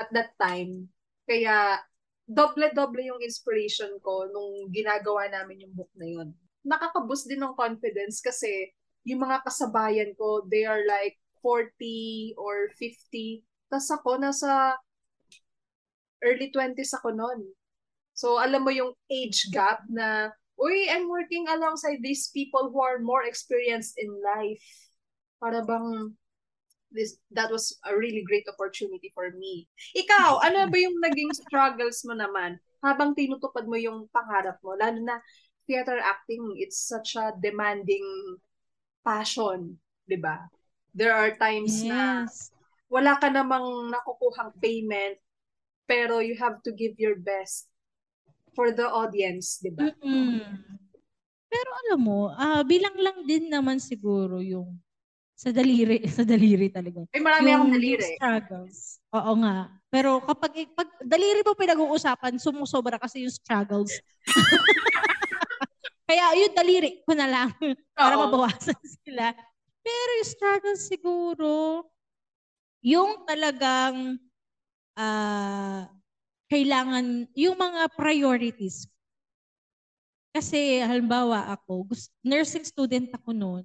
at 0.00 0.10
that 0.16 0.34
time. 0.40 0.90
Kaya 1.28 1.78
doble-doble 2.26 3.04
yung 3.06 3.22
inspiration 3.22 3.90
ko 4.02 4.26
nung 4.30 4.70
ginagawa 4.74 5.30
namin 5.30 5.66
yung 5.66 5.74
book 5.76 5.90
na 5.94 6.08
yun. 6.08 6.28
Nakaka-boost 6.66 7.30
din 7.30 7.42
ng 7.42 7.58
confidence 7.58 8.22
kasi 8.22 8.72
yung 9.04 9.22
mga 9.26 9.42
kasabayan 9.44 10.12
ko, 10.14 10.44
they 10.46 10.64
are 10.66 10.82
like 10.86 11.18
40 11.42 12.34
or 12.36 12.68
50. 12.76 13.42
Tapos 13.70 13.88
ako, 13.90 14.10
nasa 14.20 14.76
early 16.20 16.52
20s 16.52 16.92
ako 16.94 17.16
noon. 17.16 17.40
So, 18.12 18.36
alam 18.36 18.62
mo 18.62 18.70
yung 18.70 18.92
age 19.08 19.48
gap 19.48 19.80
na, 19.88 20.34
uy, 20.60 20.92
I'm 20.92 21.08
working 21.08 21.48
alongside 21.48 22.04
these 22.04 22.28
people 22.28 22.68
who 22.70 22.80
are 22.84 23.00
more 23.00 23.24
experienced 23.24 23.96
in 23.96 24.12
life. 24.20 24.62
Para 25.40 25.64
bang, 25.64 26.12
this, 26.92 27.16
that 27.32 27.50
was 27.50 27.80
a 27.88 27.96
really 27.96 28.22
great 28.22 28.44
opportunity 28.44 29.10
for 29.16 29.32
me. 29.32 29.64
Ikaw, 29.96 30.44
ano 30.44 30.68
ba 30.68 30.76
yung 30.76 31.00
naging 31.00 31.32
struggles 31.32 32.04
mo 32.04 32.12
naman 32.12 32.60
habang 32.80 33.16
tinutupad 33.16 33.68
mo 33.68 33.76
yung 33.76 34.08
pangarap 34.08 34.56
mo, 34.64 34.76
lalo 34.76 35.00
na 35.00 35.20
theater 35.68 36.00
acting, 36.00 36.56
it's 36.56 36.80
such 36.80 37.14
a 37.14 37.32
demanding 37.38 38.04
passion, 39.04 39.76
di 40.08 40.16
ba? 40.16 40.48
There 40.90 41.14
are 41.14 41.36
times 41.36 41.84
yes. 41.84 41.88
na 41.88 42.26
wala 42.90 43.12
ka 43.20 43.30
namang 43.30 43.94
nakukuhang 43.94 44.56
payment, 44.58 45.20
pero 45.86 46.18
you 46.18 46.34
have 46.40 46.58
to 46.66 46.74
give 46.74 46.98
your 46.98 47.20
best 47.20 47.70
for 48.54 48.74
the 48.74 48.86
audience, 48.86 49.58
di 49.62 49.70
ba? 49.72 49.90
Pero 51.50 51.70
alam 51.86 52.00
mo, 52.00 52.30
uh, 52.30 52.62
bilang 52.62 52.94
lang 52.94 53.26
din 53.26 53.50
naman 53.50 53.82
siguro 53.82 54.38
yung 54.38 54.78
sa 55.40 55.50
daliri, 55.50 56.04
sa 56.16 56.22
daliri 56.22 56.68
talaga. 56.68 57.00
Ay, 57.10 57.24
marami 57.24 57.48
yung, 57.48 57.56
akong 57.64 57.74
daliri. 57.74 58.04
Yung 58.04 58.16
struggles. 58.20 58.76
Oo 59.16 59.32
nga. 59.40 59.56
Pero 59.90 60.10
kapag 60.22 60.52
pag 60.76 60.88
daliri 61.02 61.40
mo 61.42 61.56
pinag-uusapan, 61.56 62.36
sumusobra 62.36 63.00
kasi 63.00 63.24
yung 63.24 63.32
struggles. 63.32 63.90
Kaya 66.10 66.36
yung 66.44 66.54
daliri 66.54 67.00
ko 67.06 67.16
na 67.16 67.26
lang 67.26 67.50
para 67.98 68.14
Oo. 68.14 68.28
mabawasan 68.28 68.76
sila. 69.02 69.32
Pero 69.80 70.10
yung 70.20 70.28
struggle 70.28 70.76
siguro, 70.78 71.50
yung 72.84 73.24
talagang 73.24 74.20
uh, 74.94 75.82
kailangan, 76.50 77.30
yung 77.38 77.56
mga 77.56 77.88
priorities. 77.94 78.90
Kasi 80.30 80.82
halimbawa 80.82 81.50
ako, 81.54 81.90
nursing 82.22 82.66
student 82.66 83.10
ako 83.14 83.30
noon, 83.34 83.64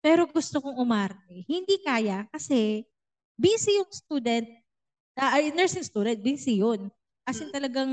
pero 0.00 0.24
gusto 0.28 0.60
kong 0.60 0.80
umarte. 0.80 1.44
Hindi 1.44 1.80
kaya 1.80 2.24
kasi 2.32 2.84
busy 3.36 3.80
yung 3.80 3.88
student, 3.92 4.48
uh, 5.16 5.40
nursing 5.52 5.84
student, 5.84 6.20
busy 6.20 6.60
yun. 6.60 6.88
As 7.28 7.36
in 7.40 7.52
talagang 7.52 7.92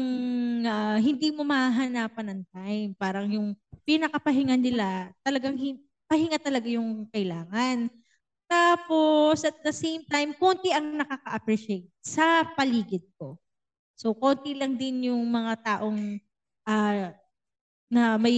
uh, 0.63 0.97
hindi 0.97 1.31
mo 1.35 1.43
mahahanapan 1.43 2.27
ng 2.31 2.41
time. 2.51 2.89
Parang 2.95 3.27
yung 3.27 3.53
pinakapahinga 3.83 4.55
nila, 4.55 5.11
talagang 5.23 5.55
hin- 5.59 5.83
pahinga 6.07 6.39
talaga 6.39 6.67
yung 6.71 7.05
kailangan. 7.11 7.91
Tapos, 8.47 9.43
at 9.43 9.59
the 9.59 9.75
same 9.75 10.07
time, 10.07 10.31
konti 10.39 10.71
ang 10.71 10.95
nakaka-appreciate 10.95 11.91
sa 11.99 12.47
paligid 12.55 13.03
ko. 13.19 13.35
So, 13.97 14.13
konti 14.13 14.53
lang 14.53 14.77
din 14.77 15.09
yung 15.09 15.25
mga 15.25 15.53
taong 15.65 16.21
uh, 16.69 17.09
na 17.89 18.03
may 18.21 18.37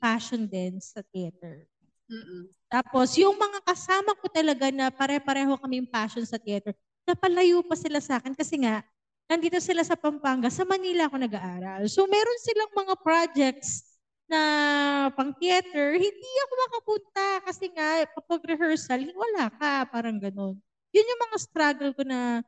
passion 0.00 0.48
din 0.48 0.80
sa 0.80 1.04
theater. 1.12 1.68
Mm-mm. 2.08 2.48
Tapos, 2.72 3.12
yung 3.20 3.36
mga 3.36 3.60
kasama 3.62 4.16
ko 4.16 4.26
talaga 4.32 4.72
na 4.72 4.88
pare-pareho 4.88 5.60
kaming 5.60 5.84
passion 5.84 6.24
sa 6.24 6.40
theater, 6.40 6.72
napalayo 7.04 7.60
pa 7.60 7.76
sila 7.76 8.00
sa 8.00 8.16
akin 8.16 8.32
kasi 8.32 8.64
nga, 8.64 8.80
nandito 9.28 9.56
sila 9.60 9.84
sa 9.84 9.96
Pampanga, 9.96 10.48
sa 10.52 10.64
Manila 10.64 11.08
ako 11.08 11.16
nag-aaral. 11.20 11.82
So 11.88 12.04
meron 12.04 12.40
silang 12.40 12.72
mga 12.72 12.94
projects 13.00 13.96
na 14.24 14.40
pang 15.12 15.32
theater, 15.36 15.96
hindi 15.96 16.30
ako 16.48 16.52
makapunta 16.68 17.26
kasi 17.44 17.64
nga 17.72 18.08
kapag 18.08 18.40
rehearsal, 18.56 19.00
wala 19.12 19.52
ka, 19.52 19.84
parang 19.88 20.16
ganun. 20.16 20.56
Yun 20.94 21.10
yung 21.10 21.22
mga 21.28 21.36
struggle 21.40 21.92
ko 21.92 22.02
na 22.04 22.40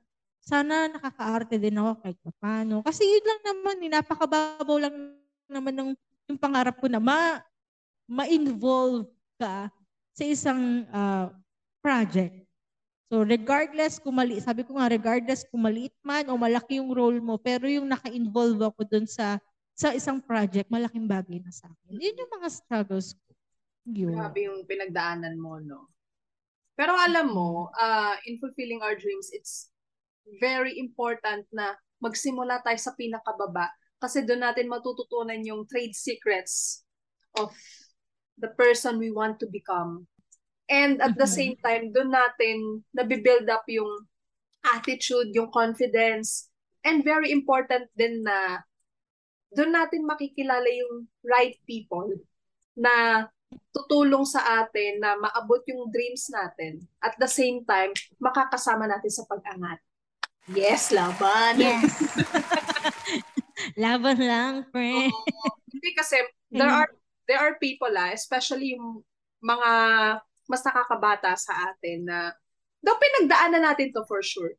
sana 0.46 0.86
nakakaarte 0.86 1.58
din 1.58 1.74
ako 1.74 1.98
kahit 2.06 2.18
paano. 2.38 2.78
Kasi 2.86 3.02
yun 3.02 3.24
lang 3.26 3.42
naman, 3.42 3.76
eh, 3.82 3.90
napakababaw 3.90 4.76
lang 4.78 4.94
naman 5.50 5.74
ng 5.74 5.90
yung 6.30 6.38
pangarap 6.38 6.78
ko 6.78 6.86
na 6.86 7.02
ma, 7.02 7.42
ma-involve 8.06 9.10
ka 9.38 9.66
sa 10.14 10.24
isang 10.24 10.86
uh, 10.94 11.34
project. 11.82 12.46
So 13.10 13.22
regardless 13.22 14.02
kung 14.02 14.18
mali, 14.18 14.38
sabi 14.42 14.66
ko 14.66 14.78
nga 14.78 14.90
regardless 14.90 15.46
kung 15.46 15.62
maliit 15.62 15.94
man 16.02 16.26
o 16.30 16.38
malaki 16.38 16.78
yung 16.82 16.90
role 16.90 17.18
mo, 17.22 17.38
pero 17.38 17.66
yung 17.70 17.86
naka-involve 17.86 18.58
ako 18.70 18.82
dun 18.86 19.06
sa 19.06 19.38
sa 19.76 19.92
isang 19.92 20.18
project, 20.24 20.72
malaking 20.72 21.04
bagay 21.04 21.36
na 21.38 21.52
sa 21.52 21.68
akin. 21.68 22.00
Yun 22.00 22.16
yung 22.16 22.32
mga 22.32 22.48
struggles 22.48 23.12
ko. 23.12 23.30
Yun. 23.92 24.16
Grabe 24.16 24.48
yung 24.48 24.64
pinagdaanan 24.64 25.36
mo, 25.36 25.60
no? 25.60 25.92
Pero 26.74 26.96
alam 26.96 27.28
mo, 27.28 27.68
uh, 27.76 28.16
in 28.24 28.40
fulfilling 28.40 28.80
our 28.80 28.96
dreams, 28.96 29.28
it's 29.36 29.68
very 30.42 30.76
important 30.78 31.47
na 31.54 31.75
magsimula 32.02 32.61
tayo 32.61 32.76
sa 32.76 32.92
pinakababa 32.92 33.71
kasi 33.97 34.26
doon 34.28 34.45
natin 34.45 34.68
matututunan 34.68 35.40
yung 35.40 35.64
trade 35.64 35.97
secrets 35.97 36.85
of 37.40 37.52
the 38.37 38.52
person 38.52 39.00
we 39.00 39.09
want 39.09 39.40
to 39.40 39.49
become. 39.49 40.04
And 40.68 41.00
at 41.00 41.16
the 41.16 41.25
mm-hmm. 41.25 41.38
same 41.38 41.56
time, 41.62 41.95
doon 41.95 42.12
natin 42.12 42.85
nabibuild 42.92 43.49
up 43.49 43.64
yung 43.71 44.04
attitude, 44.66 45.33
yung 45.33 45.49
confidence, 45.54 46.50
and 46.85 47.06
very 47.06 47.30
important 47.33 47.88
din 47.95 48.26
na 48.26 48.61
doon 49.54 49.73
natin 49.73 50.04
makikilala 50.04 50.66
yung 50.66 51.06
right 51.23 51.56
people 51.64 52.11
na 52.76 53.25
tutulong 53.71 54.26
sa 54.26 54.66
atin 54.66 55.00
na 55.00 55.16
maabot 55.16 55.62
yung 55.71 55.88
dreams 55.88 56.28
natin. 56.28 56.83
At 57.00 57.14
the 57.16 57.30
same 57.30 57.62
time, 57.62 57.95
makakasama 58.18 58.90
natin 58.90 59.12
sa 59.12 59.25
pag-angat. 59.25 59.80
Yes, 60.50 60.94
laban. 60.94 61.58
Yes. 61.58 61.90
laban 63.82 64.18
lang, 64.22 64.54
friend. 64.70 65.10
Oo. 65.10 65.50
Hindi 65.74 65.90
kasi 65.98 66.22
there 66.54 66.70
are 66.70 66.90
there 67.26 67.42
are 67.42 67.58
people 67.58 67.90
ah, 67.98 68.14
especially 68.14 68.78
yung 68.78 69.02
mga 69.42 69.70
mas 70.46 70.62
nakakabata 70.62 71.34
sa 71.34 71.74
atin 71.74 72.06
na 72.06 72.30
daw 72.78 72.94
pinagdaanan 72.94 73.66
natin 73.66 73.90
to 73.90 74.06
for 74.06 74.22
sure. 74.22 74.54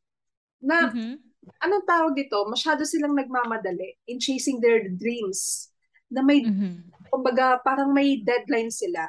Na 0.60 0.92
mm-hmm. 0.92 1.16
anong 1.64 1.88
tawag 1.88 2.14
dito, 2.20 2.44
masyado 2.44 2.84
silang 2.84 3.16
nagmamadali 3.16 3.96
in 4.12 4.20
chasing 4.20 4.60
their 4.60 4.92
dreams. 4.92 5.72
Na 6.12 6.20
may 6.20 6.44
mm-hmm. 6.44 7.08
kumbaga 7.08 7.64
parang 7.64 7.96
may 7.96 8.20
deadline 8.20 8.72
sila. 8.72 9.08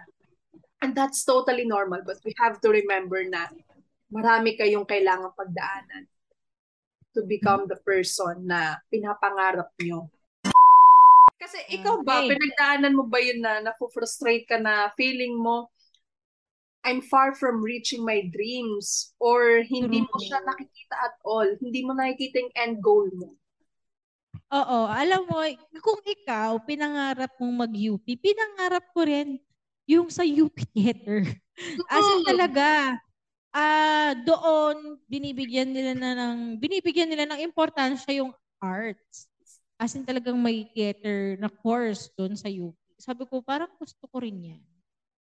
And 0.78 0.94
that's 0.94 1.26
totally 1.26 1.66
normal 1.66 2.06
but 2.06 2.22
we 2.22 2.30
have 2.38 2.62
to 2.62 2.70
remember 2.70 3.18
na 3.26 3.50
marami 4.14 4.54
kayong 4.54 4.86
kailangang 4.86 5.34
pagdaanan 5.34 6.06
to 7.18 7.26
become 7.26 7.66
the 7.66 7.74
person 7.82 8.46
na 8.46 8.78
pinapangarap 8.86 9.74
nyo. 9.82 10.06
Kasi 11.34 11.58
ikaw 11.74 12.06
ba, 12.06 12.22
okay. 12.22 12.38
pinagdaanan 12.38 12.94
mo 12.94 13.10
ba 13.10 13.18
yun 13.18 13.42
na 13.42 13.58
nafu-frustrate 13.58 14.46
ka 14.46 14.62
na 14.62 14.94
feeling 14.94 15.34
mo 15.34 15.66
I'm 16.86 17.02
far 17.02 17.34
from 17.34 17.60
reaching 17.60 18.06
my 18.06 18.22
dreams 18.30 19.12
or 19.18 19.66
hindi 19.66 20.06
mo 20.06 20.16
siya 20.22 20.40
nakikita 20.46 20.96
at 20.96 21.14
all. 21.26 21.44
Hindi 21.58 21.84
mo 21.84 21.92
nakikita 21.92 22.38
yung 22.38 22.54
end 22.54 22.76
goal 22.80 23.10
mo. 23.12 23.34
Oo, 24.48 24.78
alam 24.88 25.28
mo, 25.28 25.44
kung 25.84 26.00
ikaw 26.06 26.56
pinangarap 26.64 27.34
mong 27.36 27.68
mag-UP, 27.68 28.06
pinangarap 28.16 28.88
ko 28.96 29.04
rin 29.04 29.36
yung 29.84 30.08
sa 30.08 30.24
UP 30.24 30.54
Theater. 30.72 31.28
As 31.92 32.04
in 32.16 32.24
talaga, 32.24 32.96
uh, 33.52 34.12
doon 34.24 35.00
binibigyan 35.08 35.70
nila 35.70 35.92
na 35.96 36.10
ng 36.16 36.60
binibigyan 36.60 37.08
nila 37.08 37.24
ng 37.28 37.40
importansya 37.44 38.20
yung 38.20 38.32
arts. 38.60 39.30
As 39.78 39.94
in 39.94 40.02
talagang 40.02 40.36
may 40.36 40.66
theater 40.74 41.38
na 41.38 41.46
course 41.46 42.10
doon 42.18 42.34
sa 42.34 42.50
UP. 42.50 42.74
Sabi 42.98 43.22
ko, 43.30 43.38
parang 43.38 43.70
gusto 43.78 44.02
ko 44.10 44.16
rin 44.18 44.58
yan. 44.58 44.62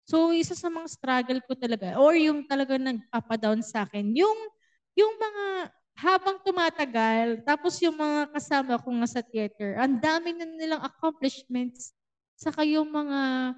So, 0.07 0.31
isa 0.31 0.55
sa 0.55 0.71
mga 0.71 0.87
struggle 0.87 1.41
ko 1.43 1.59
talaga, 1.59 1.99
or 1.99 2.15
yung 2.15 2.47
talaga 2.47 2.77
nagpapadown 2.79 3.65
sa 3.65 3.83
akin, 3.83 4.15
yung, 4.15 4.39
yung 4.95 5.15
mga 5.17 5.75
habang 5.97 6.39
tumatagal, 6.45 7.43
tapos 7.43 7.81
yung 7.81 7.97
mga 7.97 8.31
kasama 8.31 8.79
ko 8.79 8.95
nga 9.01 9.09
sa 9.09 9.23
theater, 9.25 9.81
ang 9.81 9.99
dami 9.99 10.37
na 10.37 10.47
nilang 10.47 10.83
accomplishments, 10.85 11.97
saka 12.37 12.63
yung 12.63 12.91
mga 12.93 13.55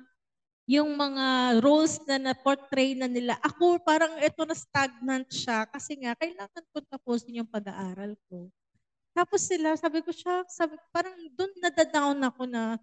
yung 0.66 0.99
mga 0.99 1.58
roles 1.62 2.02
na 2.11 2.18
na-portray 2.18 2.99
na 2.99 3.06
nila. 3.06 3.38
Ako 3.38 3.78
parang 3.87 4.18
ito 4.18 4.42
na 4.42 4.54
stagnant 4.54 5.26
siya 5.30 5.62
kasi 5.70 5.94
nga 6.02 6.18
kailangan 6.18 6.64
ko 6.75 6.82
tapusin 6.82 7.38
yung 7.42 7.50
pag-aaral 7.50 8.18
ko. 8.26 8.50
Tapos 9.16 9.46
sila, 9.46 9.78
sabi 9.78 10.02
ko 10.04 10.12
siya, 10.12 10.44
sabi, 10.50 10.76
parang 10.92 11.16
doon 11.32 11.52
nadadown 11.62 12.18
ako 12.20 12.44
na 12.50 12.76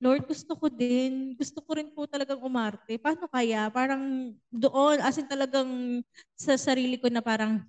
Lord, 0.00 0.24
gusto 0.24 0.56
ko 0.56 0.72
din. 0.72 1.36
Gusto 1.36 1.60
ko 1.60 1.76
rin 1.76 1.92
po 1.92 2.08
talagang 2.08 2.40
umarte. 2.40 2.96
Paano 2.96 3.28
kaya? 3.28 3.68
Parang 3.68 4.32
doon, 4.48 4.96
as 5.04 5.20
in 5.20 5.28
talagang 5.28 6.00
sa 6.32 6.56
sarili 6.56 6.96
ko 6.96 7.12
na 7.12 7.20
parang 7.20 7.60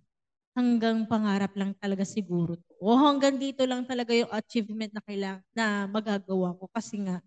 hanggang 0.55 1.03
pangarap 1.07 1.51
lang 1.59 1.75
talaga 1.75 2.07
siguro. 2.07 2.55
O 2.79 2.95
hanggang 2.95 3.35
dito 3.35 3.63
lang 3.67 3.83
talaga 3.83 4.15
yung 4.15 4.31
achievement 4.31 4.91
na 4.95 5.03
kailangan 5.03 5.43
na 5.51 5.87
magagawa 5.91 6.55
ko 6.55 6.71
kasi 6.71 7.03
nga 7.03 7.19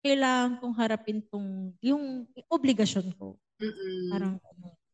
kailangan 0.00 0.60
kong 0.60 0.74
harapin 0.76 1.20
tong 1.28 1.72
yung 1.84 2.24
obligasyon 2.48 3.12
ko. 3.16 3.36
Mm-mm. 3.60 4.10
Parang 4.12 4.34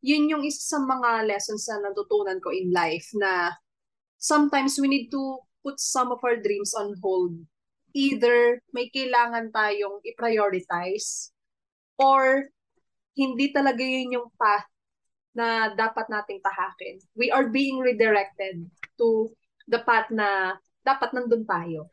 yun 0.02 0.30
yung 0.30 0.42
isa 0.46 0.76
sa 0.76 0.78
mga 0.78 1.26
lessons 1.26 1.66
na 1.66 1.90
natutunan 1.90 2.38
ko 2.38 2.54
in 2.54 2.70
life 2.70 3.10
na 3.18 3.54
sometimes 4.18 4.78
we 4.78 4.86
need 4.86 5.08
to 5.10 5.42
put 5.66 5.78
some 5.82 6.14
of 6.14 6.22
our 6.22 6.38
dreams 6.38 6.74
on 6.78 6.94
hold 7.02 7.34
either 7.96 8.60
may 8.76 8.92
kailangan 8.92 9.48
tayong 9.50 10.04
i-prioritize 10.04 11.32
or 11.96 12.44
hindi 13.16 13.48
talaga 13.56 13.80
yun 13.80 14.20
yung 14.20 14.28
path 14.36 14.68
na 15.32 15.72
dapat 15.72 16.04
nating 16.12 16.44
tahakin. 16.44 17.00
We 17.16 17.32
are 17.32 17.48
being 17.48 17.80
redirected 17.80 18.68
to 19.00 19.32
the 19.64 19.80
path 19.80 20.12
na 20.12 20.60
dapat 20.84 21.16
nandun 21.16 21.48
tayo. 21.48 21.88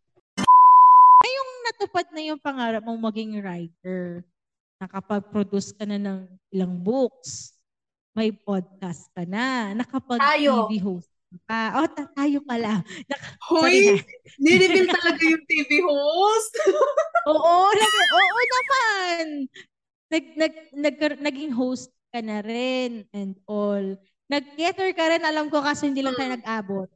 Natupad 1.63 2.05
na 2.11 2.21
yung 2.23 2.39
pangarap 2.39 2.83
mong 2.83 3.01
maging 3.11 3.39
writer? 3.39 4.21
Nakapag-produce 4.77 5.71
ka 5.71 5.87
na 5.87 5.95
ng 5.95 6.19
ilang 6.51 6.75
books. 6.75 7.55
May 8.13 8.29
podcast 8.29 9.07
ka 9.11 9.23
na. 9.23 9.71
Nakapag-TV 9.73 10.77
host 10.83 11.09
ka. 11.49 11.81
Oh, 11.81 11.87
tayo 11.89 12.45
pala. 12.45 12.83
Naka- 13.09 13.33
Hoy, 13.49 13.97
ni-reveal 14.37 14.85
talaga 14.93 15.23
yung 15.23 15.45
TV 15.47 15.81
host. 15.81 16.53
oo, 17.31 17.53
nag, 17.73 17.93
oo 18.13 18.39
naman. 18.45 19.25
Nag, 20.13 20.25
nag, 20.37 20.53
nag, 20.77 20.95
naging 21.25 21.49
host 21.49 21.89
ka 22.13 22.21
na 22.21 22.45
rin 22.45 23.07
and 23.15 23.33
all. 23.49 23.81
Nag-theater 24.29 24.93
ka 24.93 25.09
rin, 25.09 25.25
alam 25.25 25.49
ko 25.49 25.65
kasi 25.65 25.89
hindi 25.89 26.05
lang 26.05 26.13
tayo 26.13 26.29
Hmm. 26.29 26.37
nag-abot. 26.37 26.89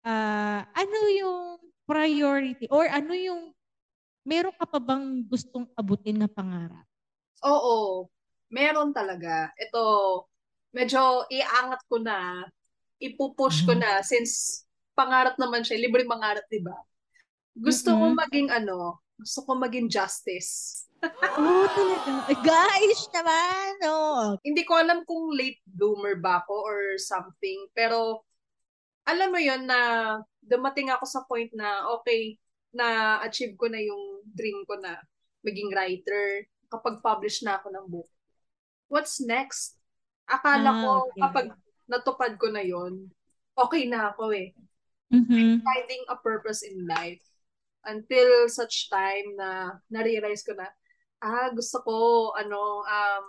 Ah, 0.00 0.68
ano 0.72 0.98
yung 1.12 1.40
priority 1.84 2.68
or 2.68 2.84
ano 2.84 3.12
yung 3.12 3.52
meron 4.24 4.54
ka 4.56 4.66
pa 4.68 4.78
bang 4.78 5.24
gustong 5.24 5.66
abutin 5.74 6.20
na 6.20 6.28
pangarap? 6.28 6.84
Oo, 7.44 8.08
meron 8.52 8.92
talaga. 8.92 9.48
Ito, 9.56 9.82
medyo 10.76 11.24
iangat 11.32 11.80
ko 11.88 11.96
na, 11.98 12.44
ipupush 13.00 13.64
ko 13.64 13.72
Mhm. 13.72 13.80
na 13.80 13.90
since 14.04 14.64
pangarap 14.92 15.40
naman 15.40 15.64
siya, 15.64 15.80
libre 15.80 16.04
mangarap, 16.04 16.44
di 16.52 16.60
ba? 16.60 16.76
Gusto 17.56 17.96
ko 17.96 18.04
Mhm. 18.12 18.16
maging 18.20 18.48
ano, 18.52 19.00
gusto 19.16 19.40
ko 19.48 19.56
maging 19.56 19.88
justice. 19.88 20.84
Oh, 21.40 21.64
talaga. 21.72 22.36
Guys 22.44 23.08
naman. 23.16 23.72
Oh. 23.88 24.36
Hindi 24.44 24.62
ko 24.68 24.76
alam 24.76 25.00
kung 25.08 25.32
late 25.32 25.64
bloomer 25.64 26.20
ba 26.20 26.44
ako 26.44 26.52
or 26.60 26.80
something, 27.00 27.64
pero 27.72 28.20
alam 29.08 29.32
mo 29.32 29.40
yon 29.40 29.64
na 29.64 29.80
dumating 30.44 30.92
ako 30.92 31.04
sa 31.08 31.24
point 31.24 31.48
na 31.56 31.88
okay, 31.96 32.36
na 32.70 33.18
achieve 33.22 33.58
ko 33.58 33.66
na 33.66 33.82
yung 33.82 34.22
dream 34.30 34.62
ko 34.66 34.78
na 34.78 34.98
maging 35.42 35.72
writer, 35.74 36.46
kapag 36.70 37.02
publish 37.02 37.42
na 37.42 37.58
ako 37.58 37.68
ng 37.74 37.86
book. 37.90 38.10
What's 38.86 39.18
next? 39.18 39.74
Akala 40.30 40.70
Ah, 40.70 40.78
ko 40.78 40.90
okay. 41.10 41.20
kapag 41.22 41.46
natupad 41.90 42.32
ko 42.38 42.46
na 42.54 42.62
yon, 42.62 43.10
okay 43.58 43.90
na 43.90 44.14
ako 44.14 44.30
eh. 44.30 44.54
Mhm. 45.10 45.66
Finding 45.66 46.04
a 46.06 46.14
purpose 46.14 46.62
in 46.62 46.86
life. 46.86 47.22
Until 47.82 48.46
such 48.46 48.86
time 48.92 49.34
na 49.34 49.80
na-realize 49.90 50.46
ko 50.46 50.54
na, 50.54 50.70
ah, 51.24 51.50
gusto 51.50 51.82
ko, 51.82 51.96
ano, 52.38 52.86
um, 52.86 53.26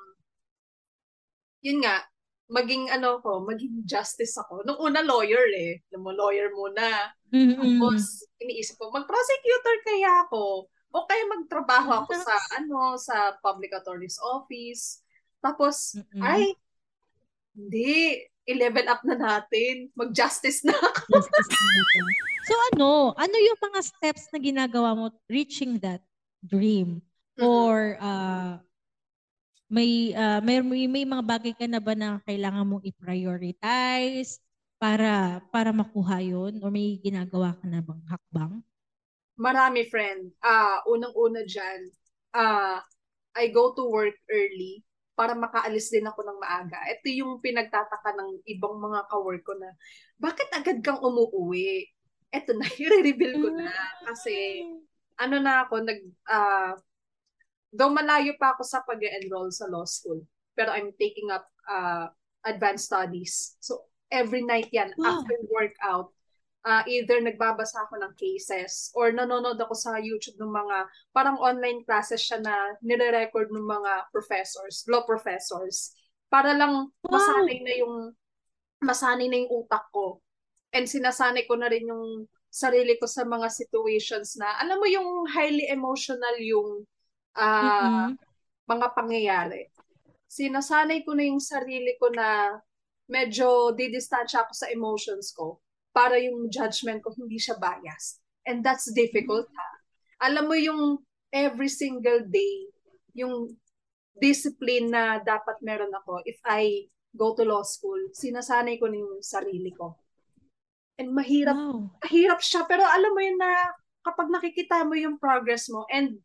yun 1.65 1.81
nga, 1.81 2.05
maging 2.51 2.91
ano 2.91 3.24
ko, 3.24 3.39
maging 3.48 3.88
justice 3.88 4.36
ako. 4.36 4.67
Nung 4.67 4.77
una 4.84 5.00
lawyer 5.00 5.48
eh. 5.55 5.79
Mo, 5.96 6.12
lawyer 6.12 6.51
muna. 6.51 7.15
Mhm. 7.31 7.79
Tapos, 7.79 8.27
iniisip 8.43 8.75
ko, 8.75 8.91
mag-prosecutor 8.91 9.75
kaya 9.88 10.27
ako. 10.27 10.67
O 10.91 11.08
kaya 11.08 11.24
magtrabaho 11.31 12.03
ako 12.03 12.12
sa, 12.20 12.36
ano, 12.60 13.00
sa 13.00 13.39
public 13.39 13.72
attorney's 13.72 14.20
office. 14.20 15.00
Tapos, 15.39 15.96
Mm-mm. 15.96 16.20
ay, 16.20 16.51
hindi, 17.55 18.20
i-level 18.51 18.91
up 18.91 19.01
na 19.08 19.15
natin. 19.15 19.88
Mag-justice 19.96 20.67
na 20.67 20.75
ako. 20.75 21.08
So 22.41 22.58
ano, 22.74 23.13
ano 23.15 23.38
yung 23.38 23.60
mga 23.62 23.79
steps 23.86 24.25
na 24.34 24.41
ginagawa 24.41 24.98
mo 24.98 25.13
reaching 25.29 25.77
that 25.86 26.01
dream? 26.41 27.00
Or 27.38 28.01
uh, 28.01 28.58
may, 29.72 30.12
uh, 30.12 30.44
may, 30.44 30.60
may, 30.92 31.08
mga 31.08 31.24
bagay 31.24 31.54
ka 31.56 31.63
na 31.63 31.80
ba 31.80 31.96
na 31.96 32.20
kailangan 32.28 32.68
mong 32.68 32.84
i-prioritize 32.84 34.44
para 34.75 35.40
para 35.48 35.72
makuha 35.72 36.20
yun? 36.20 36.60
Or 36.60 36.68
may 36.68 37.00
ginagawa 37.00 37.56
ka 37.56 37.66
na 37.72 37.80
bang 37.80 38.04
hakbang? 38.04 38.60
Marami, 39.40 39.88
friend. 39.88 40.36
Ah, 40.44 40.84
unang-una 40.86 41.48
dyan, 41.48 41.88
ah, 42.36 42.84
I 43.32 43.48
go 43.56 43.72
to 43.72 43.88
work 43.88 44.20
early 44.28 44.84
para 45.16 45.32
makaalis 45.40 45.88
din 45.88 46.04
ako 46.04 46.19
ng 46.19 46.38
maaga. 46.43 46.78
Ito 46.91 47.08
yung 47.08 47.39
pinagtataka 47.39 48.12
ng 48.12 48.43
ibang 48.52 48.76
mga 48.76 49.08
kawork 49.08 49.41
ko 49.48 49.56
na, 49.56 49.72
bakit 50.19 50.52
agad 50.52 50.84
kang 50.84 51.00
umuuwi? 51.00 51.88
Ito 52.28 52.60
na, 52.60 52.67
i-reveal 52.84 53.39
ko 53.39 53.50
na. 53.56 53.72
Kasi, 54.04 54.67
ano 55.15 55.39
na 55.39 55.63
ako, 55.63 55.80
nag, 55.80 56.00
ah, 56.28 56.76
though 57.71 57.91
malayo 57.91 58.36
pa 58.36 58.53
ako 58.55 58.63
sa 58.67 58.84
pag-enroll 58.84 59.49
sa 59.51 59.67
law 59.71 59.88
school, 59.88 60.21
pero 60.53 60.75
I'm 60.75 60.91
taking 60.99 61.31
up 61.31 61.47
uh, 61.67 62.12
advanced 62.43 62.91
studies. 62.91 63.55
So, 63.63 63.88
every 64.12 64.43
night 64.43 64.67
yan, 64.75 64.91
Wow. 64.99 65.23
after 65.23 65.36
workout, 65.47 66.12
uh, 66.67 66.84
either 66.86 67.23
nagbabasa 67.23 67.88
ako 67.88 68.03
ng 68.03 68.13
cases 68.19 68.91
or 68.93 69.15
nanonood 69.15 69.57
ako 69.57 69.73
sa 69.73 69.97
YouTube 69.97 70.36
ng 70.38 70.51
mga 70.51 70.77
parang 71.15 71.39
online 71.39 71.81
classes 71.88 72.19
siya 72.21 72.43
na 72.43 72.75
nire-record 72.84 73.49
ng 73.49 73.65
mga 73.65 74.12
professors, 74.12 74.84
law 74.91 75.07
professors, 75.07 75.95
para 76.27 76.51
lang 76.51 76.91
Wow. 77.07 77.17
masanay 77.17 77.60
na 77.63 77.73
yung 77.79 77.95
masanay 78.84 79.27
na 79.31 79.38
yung 79.45 79.63
utak 79.63 79.88
ko. 79.95 80.19
And 80.75 80.88
sinasanay 80.88 81.45
ko 81.47 81.55
na 81.55 81.69
rin 81.71 81.88
yung 81.88 82.27
sarili 82.51 82.99
ko 82.99 83.07
sa 83.07 83.23
mga 83.23 83.47
situations 83.47 84.36
na, 84.36 84.60
alam 84.60 84.75
mo 84.79 84.88
yung 84.89 85.29
highly 85.31 85.71
emotional 85.71 86.36
yung 86.41 86.84
ah, 87.36 88.10
Mm-mm. 88.10 88.17
mga 88.67 88.88
pangyayari. 88.96 89.67
Sinasanay 90.32 91.04
ko 91.04 91.12
na 91.12 91.28
yung 91.28 91.44
sarili 91.44 91.96
ko 92.00 92.08
na 92.12 92.56
medyo 93.12 93.76
didistansya 93.76 94.48
ako 94.48 94.54
sa 94.56 94.72
emotions 94.72 95.36
ko 95.36 95.60
para 95.91 96.15
yung 96.15 96.48
judgment 96.48 97.04
ko 97.04 97.12
hindi 97.12 97.36
siya 97.36 97.60
biased. 97.60 98.24
And 98.48 98.63
that's 98.63 98.88
difficult 98.96 99.52
ha. 99.52 99.70
Alam 100.32 100.48
mo 100.48 100.56
yung 100.56 100.82
every 101.36 101.67
single 101.67 102.24
day, 102.32 102.72
yung 103.12 103.52
discipline 104.15 104.88
na 104.88 105.20
dapat 105.20 105.60
meron 105.60 105.91
ako 105.91 106.24
if 106.24 106.39
I 106.48 106.88
go 107.12 107.36
to 107.36 107.44
law 107.44 107.63
school, 107.67 108.00
sinasanay 108.15 108.80
ko 108.80 108.88
na 108.88 109.04
yung 109.04 109.20
sarili 109.20 109.76
ko. 109.76 110.00
And 110.96 111.12
mahirap 111.12 111.58
Wow. 111.58 111.91
mahirap 112.02 112.39
siya 112.39 112.63
pero 112.70 112.88
alam 112.88 113.12
mo 113.12 113.20
yun 113.20 113.36
na 113.36 113.52
kapag 114.02 114.32
nakikita 114.32 114.86
mo 114.88 114.96
yung 114.96 115.20
progress 115.20 115.67
mo 115.67 115.84
and 115.91 116.17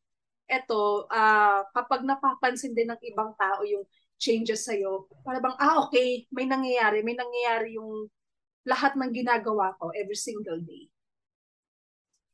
eto 0.46 1.11
ah 1.11 1.66
kapag 1.74 2.06
napapansin 2.06 2.72
din 2.74 2.90
ng 2.90 3.02
ibang 3.11 3.35
tao 3.35 3.66
yung 3.66 3.82
changes 4.16 4.64
sa 4.64 4.72
iyo 4.72 5.11
para 5.26 5.42
bang 5.42 5.56
ah 5.59 5.82
okay 5.85 6.24
may 6.32 6.46
nangyayari 6.48 7.02
may 7.04 7.18
nangyayari 7.18 7.76
yung 7.76 8.06
lahat 8.66 8.94
ng 8.96 9.11
ginagawa 9.12 9.74
ko 9.78 9.90
every 9.94 10.18
single 10.18 10.59
day 10.62 10.87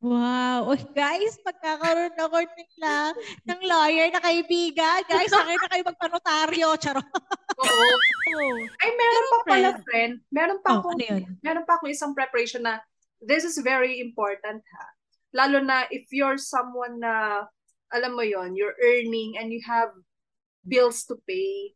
Wow. 0.03 0.67
Uy, 0.67 0.83
guys, 0.99 1.39
magkakaroon 1.47 2.19
ako 2.19 2.43
nila 2.43 3.15
ng 3.47 3.61
lawyer 3.63 4.11
na 4.11 4.19
kaibigan. 4.19 4.99
Guys, 5.07 5.31
akin 5.31 5.55
na 5.55 5.71
kayo 5.71 5.83
magpanotaryo. 5.87 6.69
Charot. 6.75 7.07
oo 7.55 7.87
Oh. 8.33 8.55
ay 8.81 8.91
meron 8.97 9.27
pa 9.29 9.39
pala 9.45 9.71
friend 9.85 10.15
meron 10.33 10.59
pa 10.65 10.71
Oh, 10.73 10.77
akong 10.81 10.97
ano 11.05 11.29
meron 11.45 11.65
pa 11.69 11.77
akong 11.77 11.93
isang 11.93 12.17
preparation 12.17 12.65
na 12.65 12.81
this 13.21 13.45
is 13.45 13.61
very 13.61 14.01
important 14.01 14.65
ha 14.65 14.87
lalo 15.37 15.61
na 15.61 15.85
if 15.93 16.09
you're 16.17 16.41
someone 16.41 16.97
na 16.97 17.45
alam 17.93 18.17
mo 18.17 18.25
yon 18.25 18.57
you're 18.57 18.77
earning 18.81 19.37
and 19.37 19.53
you 19.53 19.61
have 19.63 19.93
bills 20.65 21.05
to 21.05 21.15
pay 21.29 21.73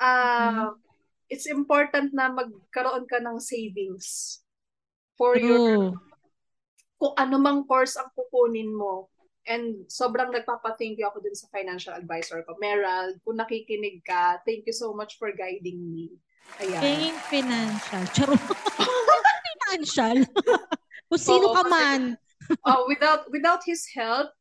uh, 0.00 0.74
it's 1.28 1.46
important 1.46 2.12
na 2.12 2.28
magkaroon 2.30 3.08
ka 3.08 3.18
ng 3.22 3.38
savings 3.40 4.40
for 5.16 5.38
your 5.38 5.58
True. 5.58 5.90
kung 6.98 7.14
ano 7.18 7.36
mang 7.38 7.60
course 7.66 7.98
ang 7.98 8.10
kukunin 8.14 8.70
mo. 8.70 9.10
And 9.44 9.84
sobrang 9.92 10.32
nagpapa-thank 10.32 10.96
you 10.96 11.04
ako 11.04 11.20
dun 11.20 11.36
sa 11.36 11.52
financial 11.52 11.92
advisor 11.92 12.40
ko. 12.48 12.56
Meral, 12.56 13.12
kung 13.20 13.36
nakikinig 13.36 14.00
ka, 14.00 14.40
thank 14.48 14.64
you 14.64 14.72
so 14.72 14.96
much 14.96 15.20
for 15.20 15.36
guiding 15.36 15.84
me. 15.84 16.16
Ayan. 16.64 16.80
Paying 16.80 17.18
financial. 17.28 18.02
Charot. 18.16 18.40
financial. 19.68 20.16
Kung 21.12 21.20
sino 21.20 21.52
Oo, 21.52 21.54
ka 21.60 21.62
kasi- 21.68 21.72
man. 21.76 22.02
uh, 22.64 22.80
without 22.90 23.28
without 23.28 23.60
his 23.68 23.84
help, 23.92 24.32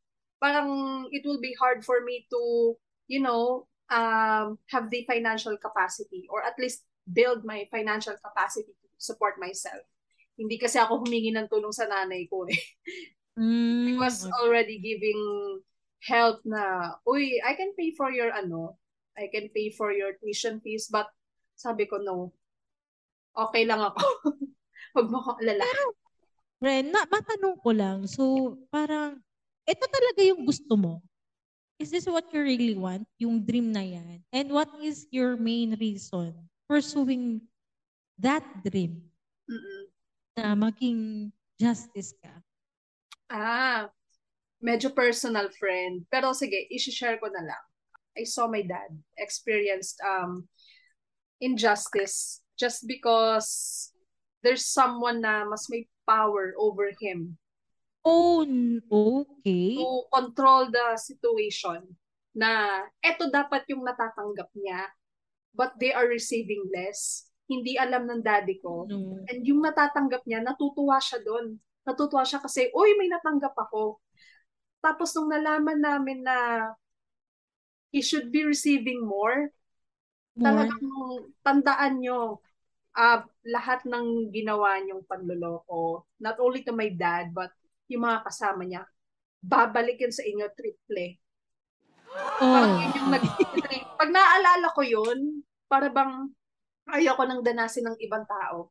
parang 0.43 1.08
it 1.15 1.23
will 1.23 1.39
be 1.39 1.56
hard 1.56 1.88
for 1.88 2.03
me 2.03 2.27
to, 2.27 2.75
you 3.08 3.23
know, 3.23 3.63
um, 3.88 4.60
have 4.67 4.91
the 4.91 5.08
financial 5.08 5.56
capacity 5.56 6.27
or 6.27 6.43
at 6.43 6.60
least 6.60 6.84
build 7.08 7.47
my 7.47 7.63
financial 7.71 8.19
capacity 8.19 8.75
to 8.75 8.88
support 8.99 9.39
myself. 9.39 9.88
Hindi 10.36 10.60
kasi 10.60 10.84
ako 10.84 11.08
humingi 11.08 11.32
ng 11.32 11.47
tulong 11.47 11.71
sa 11.71 11.88
nanay 11.88 12.27
ko 12.27 12.43
eh. 12.51 12.60
Mm, 13.39 13.88
He 13.88 13.93
was 13.95 14.27
okay. 14.27 14.36
already 14.43 14.77
giving 14.84 15.17
help 16.03 16.43
na, 16.43 16.93
uy, 17.08 17.39
I 17.39 17.56
can 17.56 17.71
pay 17.79 17.95
for 17.95 18.12
your 18.12 18.36
ano, 18.36 18.75
I 19.15 19.32
can 19.32 19.47
pay 19.56 19.71
for 19.71 19.95
your 19.95 20.19
tuition 20.19 20.60
fees, 20.60 20.91
but 20.91 21.08
sabi 21.56 21.88
ko, 21.88 22.03
no, 22.03 22.36
okay 23.32 23.63
lang 23.63 23.79
ako. 23.79 24.03
Huwag 24.93 25.08
mo 25.10 25.17
akong 25.23 25.39
alala. 25.41 25.65
Ren, 26.63 26.93
na, 26.93 27.08
matanong 27.10 27.58
ko 27.62 27.69
lang. 27.73 27.99
So, 28.06 28.56
parang, 28.69 29.23
ito 29.63 29.86
talaga 29.88 30.21
yung 30.23 30.43
gusto 30.43 30.76
mo? 30.76 30.99
Is 31.80 31.91
this 31.91 32.06
what 32.06 32.30
you 32.32 32.41
really 32.43 32.78
want? 32.78 33.04
Yung 33.19 33.43
dream 33.43 33.73
na 33.73 33.84
yan? 33.84 34.23
And 34.32 34.47
what 34.54 34.69
is 34.80 35.10
your 35.10 35.36
main 35.36 35.76
reason 35.80 36.36
pursuing 36.69 37.43
that 38.21 38.45
dream 38.63 39.04
Mm-mm. 39.49 39.84
na 40.38 40.56
maging 40.56 41.34
justice 41.60 42.13
ka? 42.23 42.32
Ah, 43.28 43.89
medyo 44.63 44.93
personal 44.93 45.49
friend. 45.52 46.06
Pero 46.08 46.32
sige, 46.32 46.56
isi-share 46.69 47.19
ko 47.19 47.28
na 47.28 47.43
lang. 47.43 47.63
I 48.13 48.23
saw 48.23 48.45
my 48.45 48.62
dad 48.62 48.93
experienced 49.17 49.97
um, 50.06 50.45
injustice 51.41 52.39
just 52.56 52.86
because 52.86 53.89
there's 54.45 54.69
someone 54.69 55.19
na 55.19 55.43
mas 55.49 55.65
may 55.67 55.89
power 56.06 56.54
over 56.56 56.93
him 57.02 57.36
Oh, 58.03 58.43
okay. 58.91 59.79
to 59.79 59.87
control 60.11 60.67
the 60.67 60.99
situation 60.99 61.87
na 62.35 62.83
eto 62.99 63.31
dapat 63.31 63.63
yung 63.71 63.85
natatanggap 63.87 64.51
niya 64.59 64.91
but 65.53 65.77
they 65.77 65.93
are 65.93 66.09
receiving 66.09 66.65
less. 66.73 67.29
Hindi 67.45 67.77
alam 67.77 68.09
ng 68.09 68.25
daddy 68.25 68.57
ko. 68.59 68.89
No. 68.89 69.21
And 69.29 69.45
yung 69.45 69.61
natatanggap 69.61 70.25
niya, 70.25 70.41
natutuwa 70.41 70.97
siya 70.97 71.21
doon. 71.21 71.61
Natutuwa 71.85 72.25
siya 72.25 72.41
kasi, 72.41 72.73
uy, 72.73 72.97
may 72.97 73.07
natanggap 73.07 73.53
ako. 73.53 74.01
Tapos 74.81 75.13
nung 75.13 75.29
nalaman 75.29 75.79
namin 75.79 76.25
na 76.25 76.71
he 77.93 78.01
should 78.01 78.33
be 78.33 78.41
receiving 78.41 79.05
more, 79.05 79.53
More. 80.33 80.43
talagang 80.49 80.89
tandaan 81.45 82.01
nyo, 82.01 82.41
ah 82.97 83.21
lahat 83.45 83.85
ng 83.85 84.33
ginawa 84.33 84.81
niyong 84.81 85.05
panloloko, 85.05 86.09
not 86.17 86.41
only 86.41 86.65
to 86.65 86.73
my 86.73 86.89
dad, 86.89 87.29
but 87.29 87.53
yung 87.93 88.06
mga 88.06 88.25
kasama 88.25 88.65
niya, 88.65 88.84
babalikin 89.43 90.12
sa 90.12 90.25
inyo 90.25 90.45
triple. 90.53 91.19
Parang 92.41 92.73
Oh. 92.77 92.82
yun 92.82 92.93
yung 92.97 93.10
nag 93.10 93.25
Pag 93.97 94.10
naaalala 94.12 94.67
ko 94.75 94.82
yun, 94.84 95.41
para 95.65 95.88
bang 95.89 96.29
ayoko 96.91 97.23
nang 97.25 97.41
danasin 97.41 97.88
ng 97.88 97.97
ibang 98.03 98.27
tao. 98.27 98.69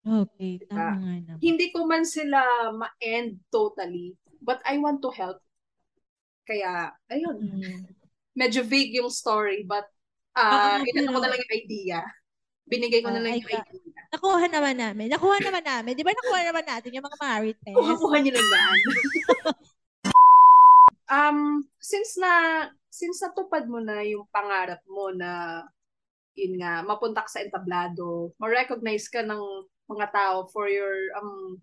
Okay, 0.00 0.60
Diba? 0.64 0.72
tama 0.72 0.96
nga 0.96 1.14
naman. 1.28 1.38
Hindi 1.40 1.66
ko 1.70 1.84
man 1.84 2.04
sila 2.08 2.40
ma-end 2.72 3.40
totally, 3.52 4.16
but 4.40 4.58
I 4.64 4.80
want 4.80 5.04
to 5.04 5.12
help. 5.12 5.38
Kaya, 6.48 6.90
ayun. 7.06 7.36
Mm. 7.38 7.84
Medyo 8.34 8.64
vague 8.64 8.96
yung 8.96 9.12
story, 9.12 9.62
but 9.62 9.86
uh, 10.34 10.80
inano 10.82 11.14
ko 11.14 11.18
na 11.20 11.28
lang 11.30 11.40
yung 11.40 11.54
idea. 11.54 12.00
Binigay 12.70 13.02
ko 13.02 13.10
na 13.10 13.18
Ah, 13.18 13.22
lang 13.26 13.34
ay, 13.34 13.42
yung 13.42 13.50
idea. 13.50 13.62
Nakuha 14.10 14.44
naman 14.46 14.76
namin. 14.78 15.06
Nakuha 15.10 15.36
naman 15.42 15.64
namin. 15.66 15.92
Di 15.94 16.06
ba 16.06 16.14
nakuha 16.14 16.40
naman 16.46 16.64
natin 16.66 16.94
yung 16.94 17.06
mga 17.06 17.18
marites? 17.18 17.74
Kukuha 17.74 18.16
niyo 18.22 18.32
naman. 18.38 18.78
um, 21.10 21.38
since 21.82 22.14
na 22.18 22.66
since 22.90 23.22
natupad 23.22 23.66
mo 23.66 23.82
na 23.82 24.02
yung 24.06 24.26
pangarap 24.30 24.82
mo 24.86 25.10
na 25.14 25.62
yun 26.38 26.62
nga, 26.62 26.80
mapunta 26.86 27.26
ka 27.26 27.30
sa 27.30 27.42
entablado, 27.42 28.32
ma-recognize 28.38 29.10
ka 29.10 29.20
ng 29.20 29.42
mga 29.90 30.06
tao 30.14 30.46
for 30.48 30.70
your 30.70 30.94
um, 31.18 31.58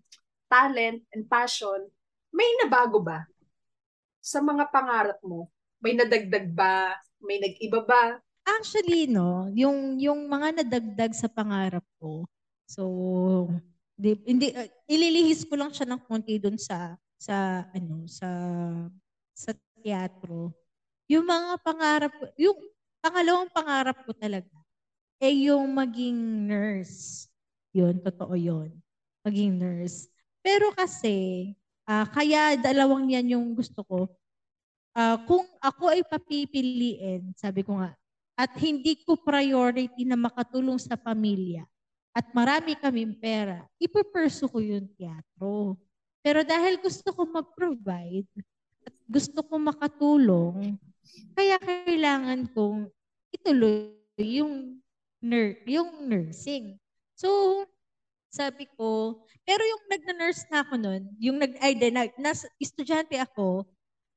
talent 0.52 1.02
and 1.16 1.24
passion, 1.26 1.88
may 2.30 2.46
nabago 2.62 3.00
ba 3.00 3.24
sa 4.20 4.44
mga 4.44 4.68
pangarap 4.68 5.18
mo? 5.24 5.48
May 5.80 5.96
nadagdag 5.96 6.52
ba? 6.52 6.94
May 7.24 7.40
nag-iba 7.40 7.80
ba? 7.82 8.20
Actually, 8.48 9.04
no, 9.10 9.52
yung 9.52 10.00
yung 10.00 10.24
mga 10.24 10.64
nadagdag 10.64 11.12
sa 11.12 11.28
pangarap 11.28 11.84
ko. 12.00 12.24
So, 12.64 12.82
di, 13.92 14.16
hindi 14.24 14.56
uh, 14.56 14.68
ililihis 14.88 15.44
ko 15.44 15.60
lang 15.60 15.72
siya 15.72 15.84
ng 15.88 16.00
konti 16.08 16.40
doon 16.40 16.56
sa 16.56 16.96
sa 17.20 17.68
ano, 17.76 18.08
sa 18.08 18.28
sa 19.36 19.52
teatro. 19.84 20.56
Yung 21.12 21.24
mga 21.28 21.60
pangarap 21.60 22.12
ko, 22.16 22.24
yung 22.40 22.58
pangalawang 23.04 23.50
pangarap 23.52 23.98
ko 24.04 24.12
talaga 24.16 24.58
eh 25.18 25.50
yung 25.50 25.66
maging 25.74 26.46
nurse. 26.46 27.26
Yun, 27.74 27.98
totoo 28.02 28.34
yun. 28.38 28.70
Maging 29.26 29.58
nurse. 29.58 30.06
Pero 30.42 30.70
kasi, 30.74 31.52
ah, 31.90 32.06
kaya 32.06 32.54
dalawang 32.58 33.10
yan 33.10 33.34
yung 33.34 33.46
gusto 33.54 33.82
ko. 33.86 34.06
Ah, 34.94 35.18
kung 35.26 35.46
ako 35.58 35.90
ay 35.90 36.02
papipiliin, 36.06 37.34
sabi 37.34 37.66
ko 37.66 37.78
nga, 37.82 37.97
at 38.38 38.54
hindi 38.62 39.02
ko 39.02 39.18
priority 39.18 40.06
na 40.06 40.14
makatulong 40.14 40.78
sa 40.78 40.94
pamilya 40.94 41.66
at 42.14 42.26
marami 42.34 42.74
kaming 42.74 43.14
pera, 43.14 43.62
ipupursue 43.78 44.50
ko 44.50 44.58
yung 44.58 44.90
teatro. 44.98 45.78
Pero 46.18 46.42
dahil 46.42 46.78
gusto 46.82 47.14
ko 47.14 47.22
mag-provide 47.26 48.26
at 48.82 48.94
gusto 49.06 49.38
ko 49.42 49.54
makatulong, 49.54 50.74
kaya 51.34 51.58
kailangan 51.62 52.50
kong 52.50 52.90
ituloy 53.30 53.94
yung 54.18 54.82
nur- 55.22 55.62
yung 55.66 56.10
nursing. 56.10 56.74
So, 57.14 57.62
sabi 58.34 58.66
ko, 58.74 59.22
pero 59.46 59.62
yung 59.62 59.82
nagna-nurse 59.86 60.50
na 60.50 60.66
ako 60.66 60.74
nun, 60.74 61.02
yung 61.22 61.38
nag, 61.38 61.54
ay, 61.62 61.78
nas, 62.18 62.44
estudyante 62.58 63.14
ako, 63.14 63.62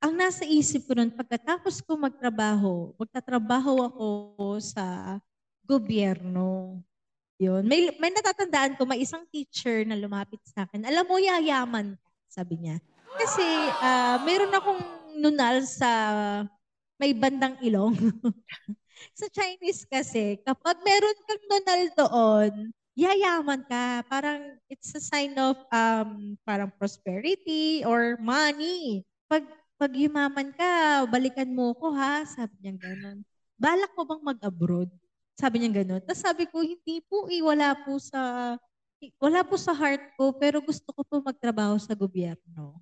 ang 0.01 0.13
nasa 0.17 0.41
isip 0.49 0.89
ko 0.89 0.97
nun, 0.97 1.13
pagkatapos 1.13 1.85
ko 1.85 1.93
magtrabaho, 1.93 2.97
magtatrabaho 2.97 3.85
ako 3.85 4.07
sa 4.57 5.17
gobyerno. 5.61 6.81
Yun. 7.37 7.65
May, 7.65 7.93
may 8.01 8.09
natatandaan 8.09 8.77
ko, 8.77 8.85
may 8.85 9.01
isang 9.01 9.25
teacher 9.29 9.85
na 9.85 9.97
lumapit 9.97 10.41
sa 10.45 10.65
akin. 10.65 10.85
Alam 10.89 11.05
mo, 11.05 11.15
yayaman 11.21 11.97
sabi 12.31 12.57
niya. 12.57 12.77
Kasi 13.17 13.45
ah, 13.83 14.17
mayroon 14.23 14.55
akong 14.55 14.81
nunal 15.19 15.61
sa 15.67 15.89
may 16.95 17.11
bandang 17.11 17.57
ilong. 17.61 17.97
sa 19.19 19.27
Chinese 19.29 19.83
kasi, 19.89 20.39
kapag 20.41 20.79
meron 20.85 21.19
kang 21.25 21.43
nunal 21.49 21.83
doon, 21.97 22.51
yayaman 22.95 23.61
ka. 23.67 24.05
Parang 24.07 24.55
it's 24.69 24.93
a 24.95 25.01
sign 25.01 25.35
of 25.35 25.57
um, 25.73 26.37
parang 26.45 26.71
prosperity 26.77 27.83
or 27.83 28.15
money. 28.21 29.03
Pag, 29.27 29.43
pag 29.81 29.97
yumaman 29.97 30.53
ka, 30.53 31.09
balikan 31.09 31.49
mo 31.49 31.73
ko 31.73 31.89
ha, 31.97 32.21
sabi 32.29 32.53
niya 32.61 32.77
gano'n. 32.77 33.25
Balak 33.57 33.89
mo 33.97 34.05
bang 34.05 34.21
mag-abroad? 34.21 34.93
Sabi 35.33 35.57
niya 35.57 35.81
gano'n. 35.81 36.05
Tapos 36.05 36.21
sabi 36.21 36.45
ko, 36.45 36.61
hindi 36.61 37.01
po 37.09 37.25
eh, 37.25 37.41
wala 37.41 37.73
po 37.81 37.97
sa, 37.97 38.53
wala 39.17 39.41
po 39.41 39.57
sa 39.57 39.73
heart 39.73 40.13
ko, 40.21 40.37
pero 40.37 40.61
gusto 40.61 40.85
ko 40.93 41.01
po 41.01 41.25
magtrabaho 41.25 41.81
sa 41.81 41.97
gobyerno. 41.97 42.77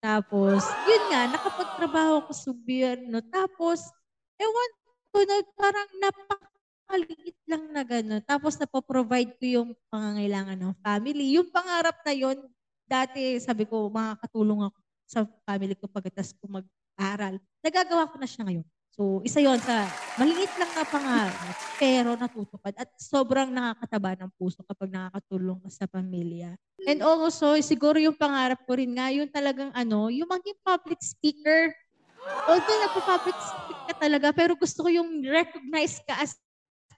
Tapos, 0.00 0.64
yun 0.88 1.04
nga, 1.12 1.36
nakapagtrabaho 1.36 2.24
ko 2.24 2.32
sa 2.32 2.48
gobyerno. 2.48 3.20
Tapos, 3.28 3.92
ewan 4.40 4.70
ko 5.12 5.18
na 5.28 5.36
parang 5.52 5.90
napakaliit 6.00 7.38
lang 7.44 7.64
na 7.76 7.84
gano'n. 7.84 8.24
Tapos, 8.24 8.56
napoprovide 8.56 9.36
ko 9.36 9.44
yung 9.44 9.68
pangangailangan 9.92 10.56
ng 10.56 10.74
family. 10.80 11.36
Yung 11.36 11.52
pangarap 11.52 12.00
na 12.08 12.14
yun, 12.16 12.40
dati 12.88 13.36
sabi 13.36 13.68
ko, 13.68 13.92
makakatulong 13.92 14.64
ako 14.64 14.87
sa 15.08 15.24
family 15.48 15.72
ko 15.72 15.88
pagkatas 15.88 16.36
ko 16.36 16.44
mag-aral. 16.60 17.40
Nagagawa 17.64 18.12
ko 18.12 18.20
na 18.20 18.28
siya 18.28 18.44
ngayon. 18.44 18.66
So, 18.92 19.22
isa 19.22 19.38
yon 19.38 19.62
sa 19.62 19.86
maliit 20.18 20.50
lang 20.58 20.74
na 20.74 20.82
pangarap, 20.82 21.56
pero 21.78 22.18
natutupad. 22.18 22.74
At 22.74 22.90
sobrang 22.98 23.46
nakakataba 23.48 24.18
ng 24.18 24.30
puso 24.34 24.60
kapag 24.66 24.90
nakakatulong 24.90 25.62
ka 25.64 25.70
sa 25.70 25.86
pamilya. 25.86 26.58
And 26.82 27.00
also, 27.06 27.54
siguro 27.62 28.02
yung 28.02 28.18
pangarap 28.18 28.58
ko 28.66 28.74
rin 28.74 28.98
nga, 28.98 29.08
yung 29.14 29.30
talagang 29.30 29.70
ano, 29.70 30.10
yung 30.10 30.26
maging 30.26 30.58
public 30.66 30.98
speaker. 30.98 31.70
Although 32.50 32.80
nagpo-public 32.90 33.38
speak 33.38 33.80
ka 33.86 33.94
talaga, 34.02 34.28
pero 34.34 34.52
gusto 34.58 34.82
ko 34.84 34.90
yung 34.90 35.22
recognize 35.22 36.02
ka 36.02 36.18
as 36.18 36.34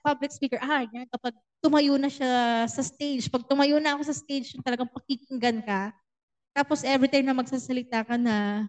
public 0.01 0.33
speaker. 0.33 0.57
Ah, 0.57 0.81
yan, 0.89 1.05
kapag 1.05 1.37
tumayo 1.61 1.95
na 2.01 2.09
siya 2.09 2.65
sa 2.65 2.81
stage, 2.81 3.29
pag 3.29 3.45
tumayo 3.45 3.77
na 3.77 3.93
ako 3.93 4.09
sa 4.09 4.15
stage, 4.17 4.57
yung 4.57 4.65
talagang 4.65 4.89
pakikinggan 4.89 5.61
ka, 5.61 5.93
tapos 6.51 6.83
every 6.83 7.07
time 7.07 7.27
na 7.27 7.37
magsasalita 7.37 8.03
ka 8.03 8.15
na, 8.19 8.67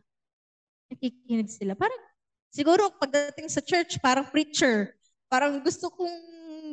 nakikinig 0.93 1.49
sila. 1.49 1.73
Parang, 1.73 1.99
siguro 2.53 2.93
pagdating 3.01 3.49
sa 3.49 3.65
church, 3.65 3.97
parang 3.99 4.29
preacher. 4.29 4.95
Parang 5.33 5.59
gusto 5.65 5.89
kong 5.89 6.17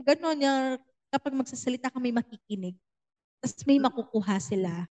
gano'n, 0.03 0.39
yung 0.43 0.61
kapag 1.09 1.33
magsasalita 1.33 1.89
ka 1.89 1.97
may 1.97 2.13
makikinig. 2.13 2.77
Tapos 3.39 3.63
may 3.65 3.79
makukuha 3.79 4.37
sila. 4.37 4.85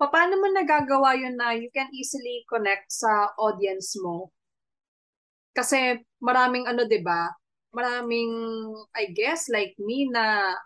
Paano 0.00 0.40
mo 0.40 0.48
nagagawa 0.48 1.12
yun 1.12 1.36
na 1.36 1.52
you 1.52 1.68
can 1.68 1.92
easily 1.92 2.40
connect 2.48 2.88
sa 2.88 3.36
audience 3.36 3.92
mo? 4.00 4.32
Kasi 5.52 6.00
maraming 6.24 6.64
ano, 6.64 6.88
'di 6.88 7.04
ba? 7.04 7.28
Maraming 7.76 8.32
I 8.96 9.12
guess 9.12 9.52
like 9.52 9.76
me 9.76 10.08
na 10.08 10.56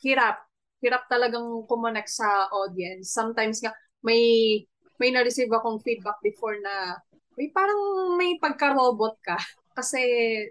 hirap, 0.00 0.40
hirap 0.82 1.06
talagang 1.06 1.64
kumonect 1.70 2.10
sa 2.10 2.50
audience. 2.50 3.14
Sometimes 3.14 3.62
nga 3.62 3.70
may 4.02 4.58
may 4.98 5.14
na-receive 5.14 5.50
akong 5.50 5.80
feedback 5.82 6.18
before 6.20 6.58
na 6.58 6.98
may 7.38 7.48
parang 7.48 7.78
may 8.18 8.36
pagka-robot 8.36 9.16
ka 9.22 9.38
kasi 9.78 10.02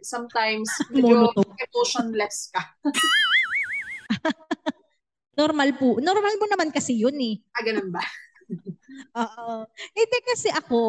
sometimes 0.02 0.72
medyo 0.96 1.30
emotionless 1.60 2.50
ka. 2.50 2.64
Normal 5.42 5.76
po. 5.80 6.00
Normal 6.04 6.36
mo 6.40 6.46
naman 6.48 6.70
kasi 6.76 7.00
yun 7.00 7.16
eh. 7.20 7.40
Ah, 7.56 7.64
ganun 7.64 7.90
ba? 7.92 8.04
Oo. 9.16 9.64
Hindi 9.96 10.20
kasi 10.28 10.52
ako, 10.52 10.82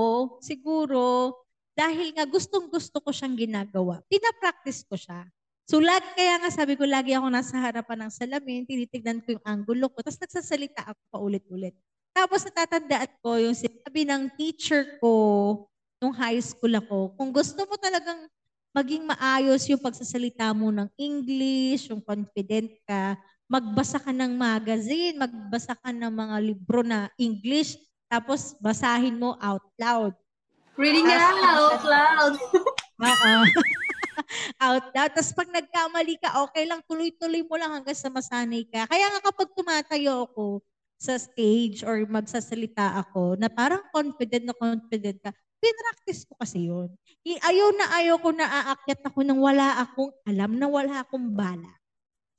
siguro, 0.42 1.31
dahil 1.72 2.11
nga 2.12 2.26
gustong 2.26 2.66
gusto 2.66 2.98
ko 2.98 3.14
siyang 3.14 3.38
ginagawa, 3.38 4.02
pinapractice 4.11 4.83
ko 4.85 4.98
siya. 4.98 5.24
So, 5.62 5.79
lag, 5.79 6.03
kaya 6.18 6.42
nga 6.42 6.51
sabi 6.51 6.75
ko, 6.75 6.83
lagi 6.83 7.14
ako 7.14 7.31
nasa 7.31 7.55
harapan 7.57 8.07
ng 8.07 8.12
salamin, 8.12 8.66
tinitignan 8.66 9.22
ko 9.22 9.38
yung 9.38 9.46
angulo 9.46 9.87
ko, 9.94 10.03
tapos 10.03 10.18
nagsasalita 10.18 10.83
ako 10.90 11.01
paulit-ulit. 11.14 11.75
Tapos 12.12 12.44
natatandaan 12.44 13.12
ko 13.25 13.40
yung 13.40 13.57
sinabi 13.57 14.05
ng 14.05 14.22
teacher 14.37 15.01
ko 15.01 15.12
nung 16.03 16.12
high 16.12 16.42
school 16.42 16.75
ako, 16.77 17.14
kung 17.14 17.31
gusto 17.31 17.62
mo 17.64 17.79
talagang 17.79 18.27
maging 18.75 19.07
maayos 19.07 19.64
yung 19.70 19.81
pagsasalita 19.81 20.51
mo 20.53 20.68
ng 20.75 20.90
English, 20.98 21.88
yung 21.88 22.03
confident 22.03 22.68
ka, 22.85 23.16
magbasa 23.46 24.03
ka 24.03 24.11
ng 24.11 24.33
magazine, 24.35 25.14
magbasa 25.16 25.79
ka 25.79 25.92
ng 25.92 26.11
mga 26.11 26.37
libro 26.42 26.81
na 26.83 27.09
English, 27.16 27.79
tapos 28.11 28.59
basahin 28.59 29.16
mo 29.16 29.38
out 29.38 29.64
loud. 29.79 30.12
Reading 30.77 31.07
out 31.07 31.85
loud. 31.85 32.35
Oo. 33.09 33.33
Out 34.62 34.90
loud. 34.94 35.11
Tapos 35.14 35.33
pag 35.33 35.48
nagkamali 35.51 36.14
ka, 36.20 36.42
okay 36.44 36.64
lang, 36.64 36.81
tuloy-tuloy 36.87 37.42
mo 37.44 37.57
lang 37.57 37.70
hanggang 37.81 37.96
sa 37.96 38.12
masanay 38.12 38.64
ka. 38.68 38.87
Kaya 38.87 39.07
nga 39.12 39.20
kapag 39.33 39.48
tumatayo 39.57 40.29
ako, 40.29 40.62
sa 41.03 41.18
stage 41.18 41.83
or 41.83 41.98
magsasalita 42.07 43.03
ako 43.03 43.35
na 43.35 43.51
parang 43.51 43.83
confident 43.90 44.46
na 44.46 44.55
confident 44.55 45.18
ka, 45.18 45.35
pinractice 45.59 46.22
ko 46.22 46.38
kasi 46.38 46.70
yun. 46.70 46.94
Ayaw 47.27 47.75
na 47.75 47.87
ayaw 47.98 48.16
ko 48.22 48.31
na 48.31 48.46
aakyat 48.46 49.03
ako 49.11 49.27
nang 49.27 49.42
wala 49.42 49.83
akong 49.83 50.14
alam, 50.22 50.55
na 50.55 50.70
wala 50.70 51.03
akong 51.03 51.35
bala. 51.35 51.75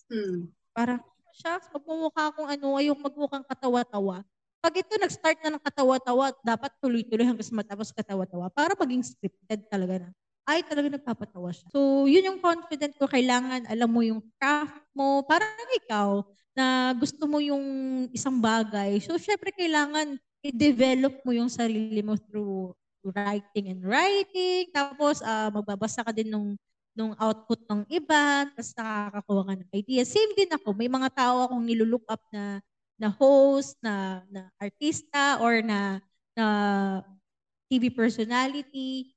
Hmm. 0.08 0.48
Parang, 0.72 1.04
shucks, 1.36 1.68
magmumukha 1.76 2.32
akong 2.32 2.48
ano, 2.48 2.80
ayaw 2.80 2.96
magmukhang 2.96 3.44
katawa-tawa. 3.44 4.24
Pag 4.64 4.80
ito 4.80 4.96
nag-start 4.96 5.44
na 5.44 5.60
ng 5.60 5.64
katawa-tawa, 5.64 6.32
dapat 6.40 6.72
tuloy-tuloy 6.80 7.28
hanggang 7.28 7.44
sa 7.44 7.60
matapos 7.60 7.92
katawa-tawa 7.92 8.48
para 8.48 8.80
maging 8.80 9.04
scripted 9.04 9.68
talaga 9.68 10.08
na. 10.08 10.10
Ay, 10.44 10.60
talaga 10.68 11.00
nagpapatawa 11.00 11.56
siya. 11.56 11.72
So, 11.72 12.04
yun 12.04 12.28
yung 12.28 12.40
confident 12.44 12.92
ko. 13.00 13.08
Kailangan 13.08 13.64
alam 13.64 13.88
mo 13.88 14.04
yung 14.04 14.20
craft 14.36 14.84
mo. 14.92 15.24
Parang 15.24 15.56
ikaw, 15.80 16.20
na 16.54 16.94
gusto 16.94 17.26
mo 17.26 17.42
yung 17.42 17.64
isang 18.14 18.38
bagay. 18.38 19.02
So, 19.02 19.18
syempre, 19.18 19.56
kailangan 19.56 20.20
i-develop 20.44 21.24
mo 21.24 21.32
yung 21.34 21.50
sarili 21.50 22.04
mo 22.04 22.20
through 22.20 22.76
writing 23.08 23.72
and 23.74 23.82
writing. 23.88 24.68
Tapos, 24.76 25.24
uh, 25.24 25.50
magbabasa 25.50 26.04
ka 26.04 26.12
din 26.12 26.30
nung, 26.30 26.60
nung 26.94 27.16
output 27.18 27.64
ng 27.66 27.88
iba. 27.88 28.46
Tapos, 28.52 28.76
nakakakuha 28.76 29.42
ka 29.48 29.54
ng 29.58 29.70
idea. 29.80 30.04
Same 30.04 30.36
din 30.36 30.52
ako. 30.52 30.76
May 30.76 30.92
mga 30.92 31.10
tao 31.16 31.48
akong 31.48 31.64
nilulook 31.64 32.06
up 32.12 32.22
na 32.30 32.60
na 33.02 33.10
host, 33.10 33.76
na, 33.82 34.22
na 34.30 34.48
artista, 34.62 35.42
or 35.42 35.60
na, 35.66 35.98
na 36.38 36.46
TV 37.68 37.90
personality. 37.90 39.13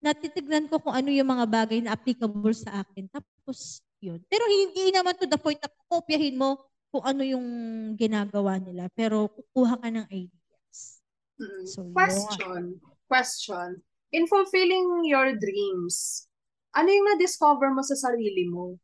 Natitignan 0.00 0.64
ko 0.66 0.80
kung 0.80 0.96
ano 0.96 1.12
yung 1.12 1.28
mga 1.28 1.46
bagay 1.46 1.78
na 1.84 1.92
applicable 1.92 2.56
sa 2.56 2.80
akin. 2.84 3.04
Tapos, 3.12 3.84
yun. 4.00 4.20
Pero 4.26 4.48
hindi 4.48 4.88
naman 4.92 5.12
to 5.20 5.28
the 5.28 5.36
point 5.36 5.60
na 5.60 5.68
kopyahin 5.92 6.40
mo 6.40 6.56
kung 6.88 7.04
ano 7.04 7.22
yung 7.22 7.46
ginagawa 7.94 8.56
nila. 8.56 8.88
Pero 8.96 9.28
kukuha 9.28 9.76
ka 9.76 9.88
ng 9.92 10.06
ideas. 10.08 11.04
Mm-hmm. 11.36 11.64
So, 11.68 11.78
question. 11.92 12.40
Yun. 12.48 12.64
Question. 13.06 13.68
In 14.10 14.24
fulfilling 14.26 15.06
your 15.06 15.36
dreams, 15.38 16.26
ano 16.74 16.88
yung 16.90 17.06
na-discover 17.14 17.70
mo 17.70 17.84
sa 17.84 17.94
sarili 17.94 18.48
mo? 18.48 18.80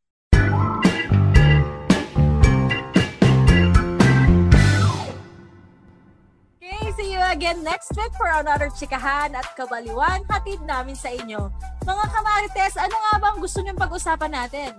See 6.97 7.13
you 7.13 7.21
again 7.29 7.61
next 7.61 7.93
week 7.93 8.11
for 8.17 8.27
another 8.33 8.73
chikahan 8.73 9.37
at 9.37 9.45
kabaliwan 9.53 10.25
hatid 10.33 10.65
namin 10.65 10.97
sa 10.97 11.13
inyo. 11.13 11.53
Mga 11.85 12.05
kamarites, 12.09 12.75
ano 12.81 12.97
nga 12.97 13.13
bang 13.21 13.37
gusto 13.37 13.61
niyong 13.61 13.77
pag-usapan 13.77 14.33
natin? 14.33 14.73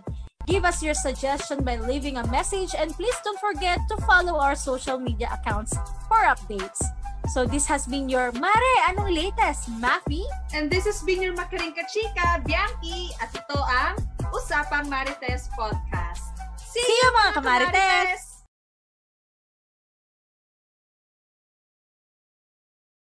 Give 0.50 0.66
us 0.66 0.82
your 0.82 0.98
suggestion 0.98 1.62
by 1.62 1.78
leaving 1.78 2.18
a 2.18 2.26
message 2.34 2.74
and 2.74 2.90
please 2.98 3.16
don't 3.22 3.38
forget 3.38 3.78
to 3.94 3.96
follow 4.10 4.42
our 4.42 4.58
social 4.58 4.98
media 4.98 5.30
accounts 5.30 5.78
for 6.10 6.26
updates. 6.26 6.82
So 7.30 7.44
this 7.44 7.68
has 7.68 7.84
been 7.86 8.08
your 8.08 8.32
Mare, 8.32 8.74
anong 8.88 9.12
latest? 9.12 9.68
Mafi? 9.78 10.24
And 10.56 10.72
this 10.72 10.88
has 10.88 11.04
been 11.04 11.20
your 11.20 11.36
Makaringka 11.36 11.84
Chika, 11.92 12.40
Bianchi. 12.48 13.12
At 13.20 13.36
ito 13.36 13.60
ang 13.60 14.00
Usapang 14.32 14.88
Marites 14.88 15.52
Podcast. 15.52 16.24
See, 16.56 16.80
See 16.80 16.96
you 17.04 17.12
mga 17.12 17.32
kamarites! 17.44 18.27